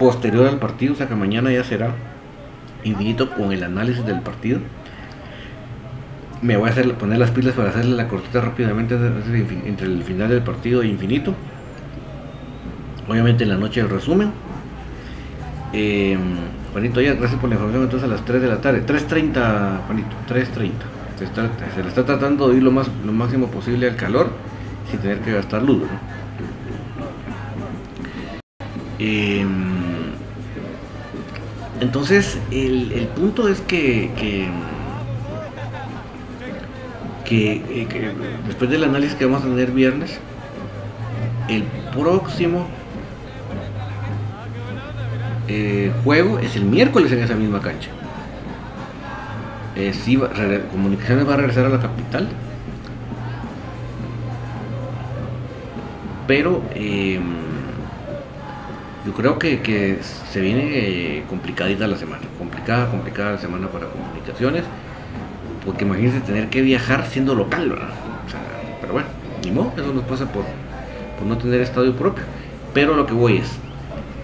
[0.00, 1.94] posterior al partido, o sea que mañana ya será
[2.82, 4.58] infinito con el análisis del partido.
[6.40, 10.28] Me voy a hacer, poner las pilas para hacerle la cortita rápidamente entre el final
[10.28, 11.36] del partido e infinito.
[13.08, 14.32] Obviamente en la noche el resumen.
[15.72, 16.16] Eh,
[16.72, 17.84] Juanito, ya gracias por la información.
[17.84, 20.70] Entonces a las 3 de la tarde, 3.30, Juanito, 3.30.
[21.18, 24.30] Se, se le está tratando de ir lo, más, lo máximo posible al calor
[24.90, 25.82] sin tener que gastar luz.
[28.98, 29.44] Eh,
[31.80, 34.48] entonces, el, el, punto es que, que,
[37.24, 38.12] que
[38.46, 40.20] después del análisis que vamos a tener viernes,
[41.48, 42.68] el próximo
[45.54, 47.90] eh, juego es el miércoles en esa misma cancha.
[49.74, 50.20] Eh, sí,
[50.70, 52.28] Comunicaciones va a regresar a la capital.
[56.26, 57.20] Pero eh,
[59.06, 59.98] yo creo que,
[60.30, 62.22] se viene eh, complicadita la semana.
[62.38, 64.64] Complicada, complicada la semana para comunicaciones.
[65.64, 67.78] Porque imagínense tener que viajar siendo local,
[68.80, 69.08] pero bueno,
[69.44, 70.44] ni modo, eso nos pasa por
[71.24, 72.24] no tener estadio propio.
[72.74, 73.58] Pero lo que voy es,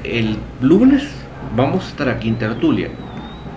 [0.04, 1.08] el lunes
[1.56, 2.90] vamos a estar aquí en tertulia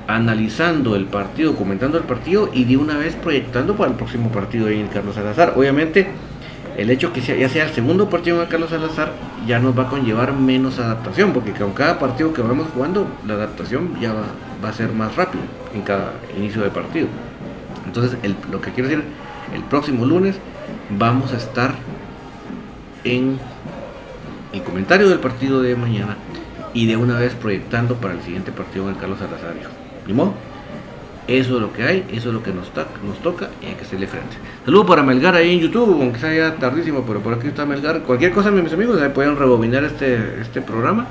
[0.07, 4.67] analizando el partido, comentando el partido y de una vez proyectando para el próximo partido
[4.67, 5.53] en Carlos Salazar.
[5.55, 6.07] Obviamente,
[6.77, 9.13] el hecho que sea, ya sea el segundo partido en Carlos Salazar
[9.47, 13.35] ya nos va a conllevar menos adaptación, porque con cada partido que vamos jugando, la
[13.35, 17.07] adaptación ya va, a ser más rápido en cada inicio de partido.
[17.85, 18.17] Entonces,
[18.51, 19.03] lo que quiero decir,
[19.55, 20.37] el próximo lunes
[20.97, 21.73] vamos a estar
[23.03, 23.39] en
[24.53, 26.17] el comentario del partido de mañana
[26.73, 29.53] y de una vez proyectando para el siguiente partido en el Carlos Salazar.
[30.07, 30.33] ¿Ni modo?
[31.27, 32.71] Eso es lo que hay, eso es lo que nos,
[33.21, 34.35] toca y hay que hacerle frente.
[34.65, 38.01] Saludos para Melgar ahí en YouTube, aunque sea ya tardísimo, pero por aquí está Melgar.
[38.01, 41.07] Cualquier cosa, mis amigos, ahí pueden rebobinar este, este programa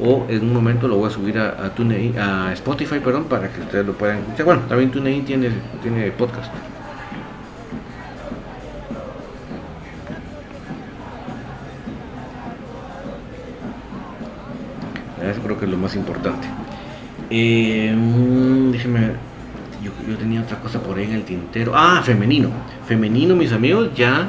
[0.00, 3.48] o en un momento lo voy a subir a, a, TuneIn, a Spotify perdón, para
[3.48, 4.44] que ustedes lo puedan escuchar.
[4.44, 5.50] Bueno, también TuneIn tiene,
[5.82, 6.52] tiene podcast.
[15.58, 16.46] Que es lo más importante.
[17.30, 17.94] Eh,
[18.72, 19.12] déjeme,
[19.82, 21.72] yo, tenía otra cosa por ahí en el tintero.
[21.74, 22.50] Ah, femenino.
[22.86, 24.28] Femenino, mis amigos, ya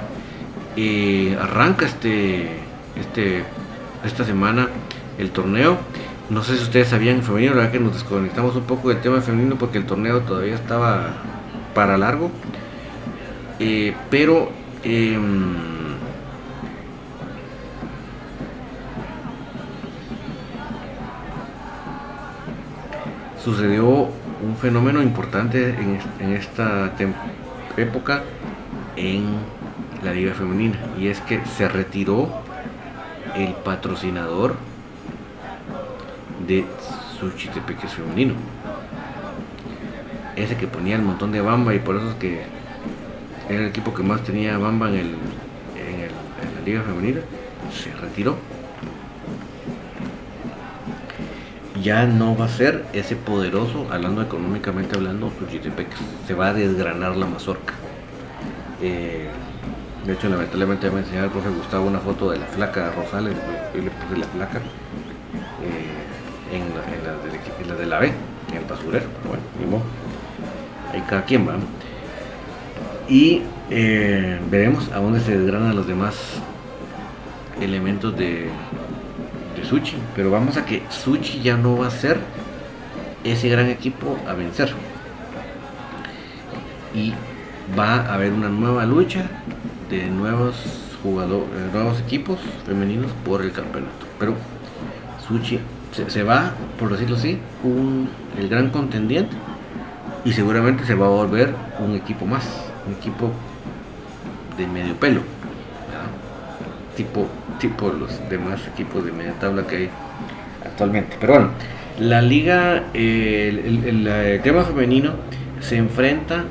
[0.76, 2.48] eh, arranca este,
[3.00, 3.44] este,
[4.04, 4.68] esta semana
[5.18, 5.78] el torneo.
[6.30, 9.22] No sé si ustedes sabían femenino, la verdad que nos desconectamos un poco del tema
[9.22, 11.14] femenino porque el torneo todavía estaba
[11.74, 12.32] para largo.
[13.60, 14.52] Eh, pero
[14.84, 15.18] eh,
[23.44, 26.92] sucedió un fenómeno importante en, esta
[27.78, 28.24] época
[28.96, 29.24] en
[30.04, 32.30] la liga femenina y es que se retiró
[33.36, 34.56] el patrocinador
[36.48, 36.66] de
[37.20, 38.34] Suchitepeques femenino.
[40.36, 42.44] Ese que ponía el montón de bamba y por eso es que
[43.50, 47.22] era el equipo que más tenía bamba en, el, en, el, en la liga femenina
[47.72, 48.38] se retiró
[51.82, 55.88] ya no va a ser ese poderoso, hablando económicamente hablando, Suchitepec.
[56.28, 57.74] Se va a desgranar la mazorca.
[58.82, 59.28] Eh,
[60.06, 63.36] de hecho, lamentablemente me enseñó el profe Gustavo una foto de la flaca Rosales,
[63.76, 64.60] yo le puse la flaca
[65.62, 68.14] eh, en, la, en, la de, la, de, B,
[68.52, 70.94] en el basurero, bueno, ni.
[70.94, 71.56] Ahí cada quien va.
[73.08, 76.16] Y eh, veremos a dónde se desgranan los demás
[77.62, 78.50] elementos de, de
[79.70, 79.96] Suchi.
[80.16, 82.20] Pero vamos a que Suchi ya no va a ser
[83.24, 84.74] ese gran equipo a vencer.
[86.94, 87.14] Y
[87.78, 89.30] va a haber una nueva lucha
[89.90, 90.56] de nuevos
[91.04, 94.06] jugadores, nuevos equipos femeninos por el campeonato.
[94.18, 94.34] Pero
[95.28, 95.60] Suchi
[96.08, 99.36] se, va, por decirlo así, un, el gran contendiente
[100.26, 102.46] y seguramente se va a volver un equipo más,
[102.88, 103.32] un equipo
[104.58, 105.22] de medio pelo,
[107.00, 107.28] tipo,
[107.62, 109.90] tipo los demás equipos de media tabla que hay
[110.66, 111.16] actualmente.
[111.18, 111.50] Pero bueno,
[111.98, 115.14] la liga, el, el, el, tema femenino
[115.62, 116.44] se enfrenta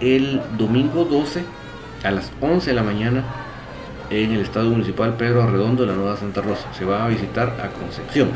[0.00, 1.42] el domingo 12
[2.04, 3.24] a las 11 de la mañana
[4.08, 6.72] en el Estadio Municipal Pedro Arredondo de la Nueva Santa Rosa.
[6.72, 8.28] Se va a visitar a Concepción.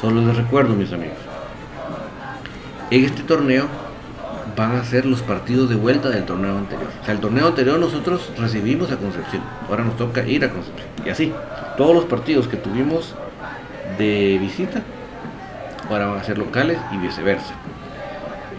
[0.00, 1.18] Solo les recuerdo, mis amigos.
[2.92, 3.66] En este torneo
[4.58, 6.90] van a ser los partidos de vuelta del torneo anterior.
[7.00, 9.40] O sea, el torneo anterior nosotros recibimos a Concepción.
[9.68, 10.88] Ahora nos toca ir a Concepción.
[11.06, 11.32] Y así,
[11.76, 13.14] todos los partidos que tuvimos
[13.98, 14.82] de visita,
[15.88, 17.54] ahora van a ser locales y viceversa.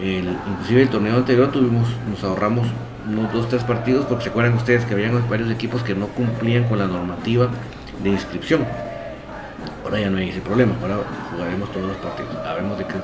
[0.00, 2.66] inclusive el torneo anterior tuvimos, nos ahorramos
[3.06, 6.64] unos dos, tres partidos, porque se acuerdan ustedes que habían varios equipos que no cumplían
[6.64, 7.50] con la normativa
[8.02, 8.64] de inscripción.
[9.84, 10.96] Ahora ya no hay ese problema, ahora
[11.30, 12.32] jugaremos todos los partidos.
[12.78, 12.94] de qué,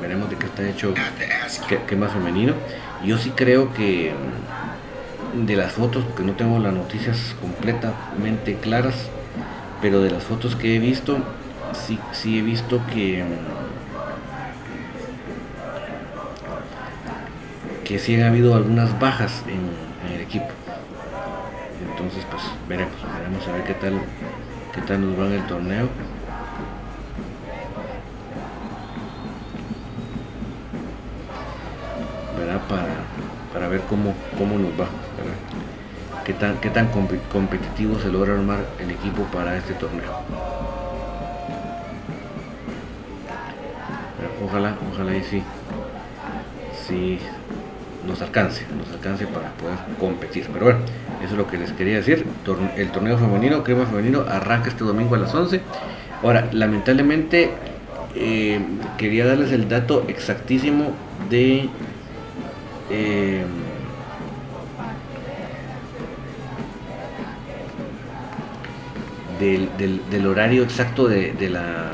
[0.00, 0.94] veremos de qué está hecho,
[1.86, 2.54] qué, más femenino.
[3.04, 4.12] Yo sí creo que
[5.34, 8.94] de las fotos, porque no tengo las noticias completamente claras,
[9.82, 11.18] pero de las fotos que he visto,
[11.72, 13.24] sí, sí he visto que
[17.86, 20.46] que sí ha habido algunas bajas en, el equipo.
[21.90, 24.00] Entonces, pues veremos, veremos a ver qué tal,
[24.74, 25.88] qué tal nos va en el torneo.
[33.96, 34.86] Cómo, cómo nos va.
[36.24, 40.12] Qué tan, qué tan competitivo se logra armar el equipo para este torneo.
[44.44, 45.42] ojalá, ojalá y sí.
[46.86, 47.18] Sí,
[48.06, 50.46] nos alcance, nos alcance para poder competir.
[50.52, 50.80] Pero bueno,
[51.22, 52.26] eso es lo que les quería decir.
[52.76, 55.60] El torneo femenino, crema femenino, arranca este domingo a las 11.
[56.22, 57.50] Ahora, lamentablemente,
[58.14, 58.60] eh,
[58.98, 60.92] quería darles el dato exactísimo
[61.30, 61.68] de...
[62.90, 63.44] Eh,
[69.78, 71.92] del, horario exacto de, de la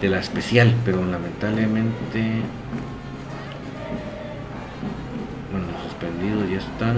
[0.00, 2.42] de la especial, pero lamentablemente
[6.50, 6.96] ya están.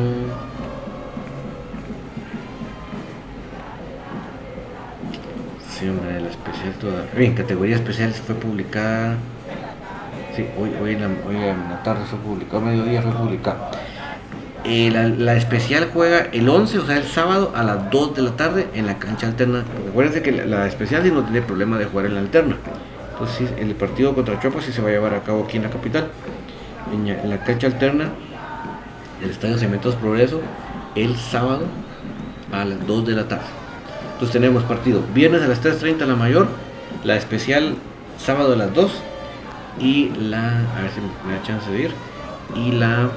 [5.68, 7.04] Sí, hombre, la especial toda.
[7.16, 9.16] Bien, categoría especial fue publicada.
[10.34, 13.70] Sí, hoy, hoy, en, la, hoy en la tarde fue publicado, mediodía fue publicada.
[14.68, 18.32] Eh, la, especial juega el 11, o sea, el sábado a las 2 de la
[18.32, 19.64] tarde en la cancha alterna.
[19.88, 22.56] Acuérdense que la, especial sí no tiene problema de jugar en la alterna.
[23.12, 25.70] Entonces, el partido contra Chopa sí se va a llevar a cabo aquí en la
[25.70, 26.08] capital.
[26.92, 28.10] en la cancha alterna
[29.22, 30.40] el Estadio Cementos Progreso
[30.94, 31.64] el sábado
[32.52, 33.44] a las 2 de la tarde.
[34.12, 36.48] Entonces tenemos partido viernes a las 3.30 la mayor,
[37.04, 37.74] la especial
[38.18, 38.92] sábado a las 2
[39.80, 41.90] y la, a ver si me da chance de ir,
[42.54, 43.10] y la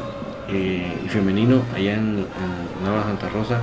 [0.51, 2.25] eh, femenino allá en,
[2.83, 3.61] Nueva Santa Rosa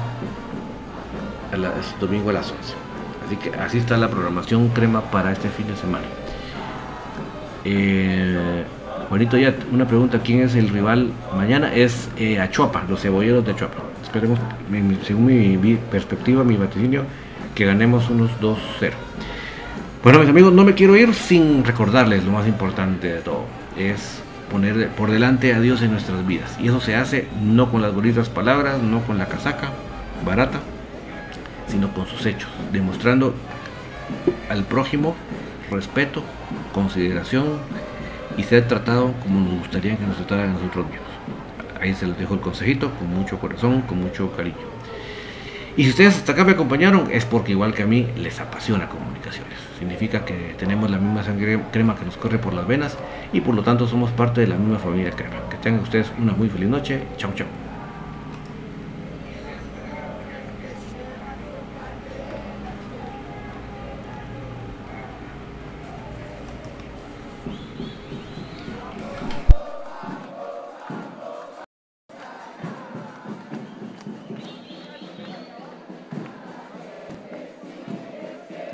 [2.01, 2.75] domingo a las 11.
[3.27, 6.05] Así que así está la programación crema para este fin de semana.
[7.65, 8.65] Eh,
[9.09, 11.75] Juanito, ya una pregunta, ¿quién es el rival mañana?
[11.75, 12.45] Es eh,
[12.89, 13.79] los cebolleros de Achuapa.
[14.03, 14.39] Esperemos,
[15.05, 17.05] según mi, perspectiva, mi vaticinio,
[17.55, 18.57] que ganemos unos 2-0.
[20.03, 23.45] Bueno, mis amigos, no me quiero ir sin recordarles lo más importante de todo.
[23.77, 26.57] Es poner por delante a Dios en nuestras vidas.
[26.61, 29.71] Y eso se hace no con las bonitas palabras, no con la casaca
[30.25, 30.61] barata,
[31.69, 33.35] sino con sus hechos, demostrando
[34.49, 35.15] al prójimo
[35.71, 36.23] respeto,
[36.73, 37.59] consideración,
[38.37, 41.07] y ser tratado como nos gustaría que nos trataran a nosotros mismos.
[41.81, 44.57] Ahí se les dejo el consejito con mucho corazón, con mucho cariño.
[45.77, 48.89] Y si ustedes hasta acá me acompañaron es porque igual que a mí les apasiona
[48.89, 49.56] comunicaciones.
[49.79, 52.97] Significa que tenemos la misma sangre crema que nos corre por las venas
[53.33, 55.37] y por lo tanto somos parte de la misma familia crema.
[55.51, 57.03] Que tengan ustedes una muy feliz noche.
[57.17, 57.66] Chao, chao.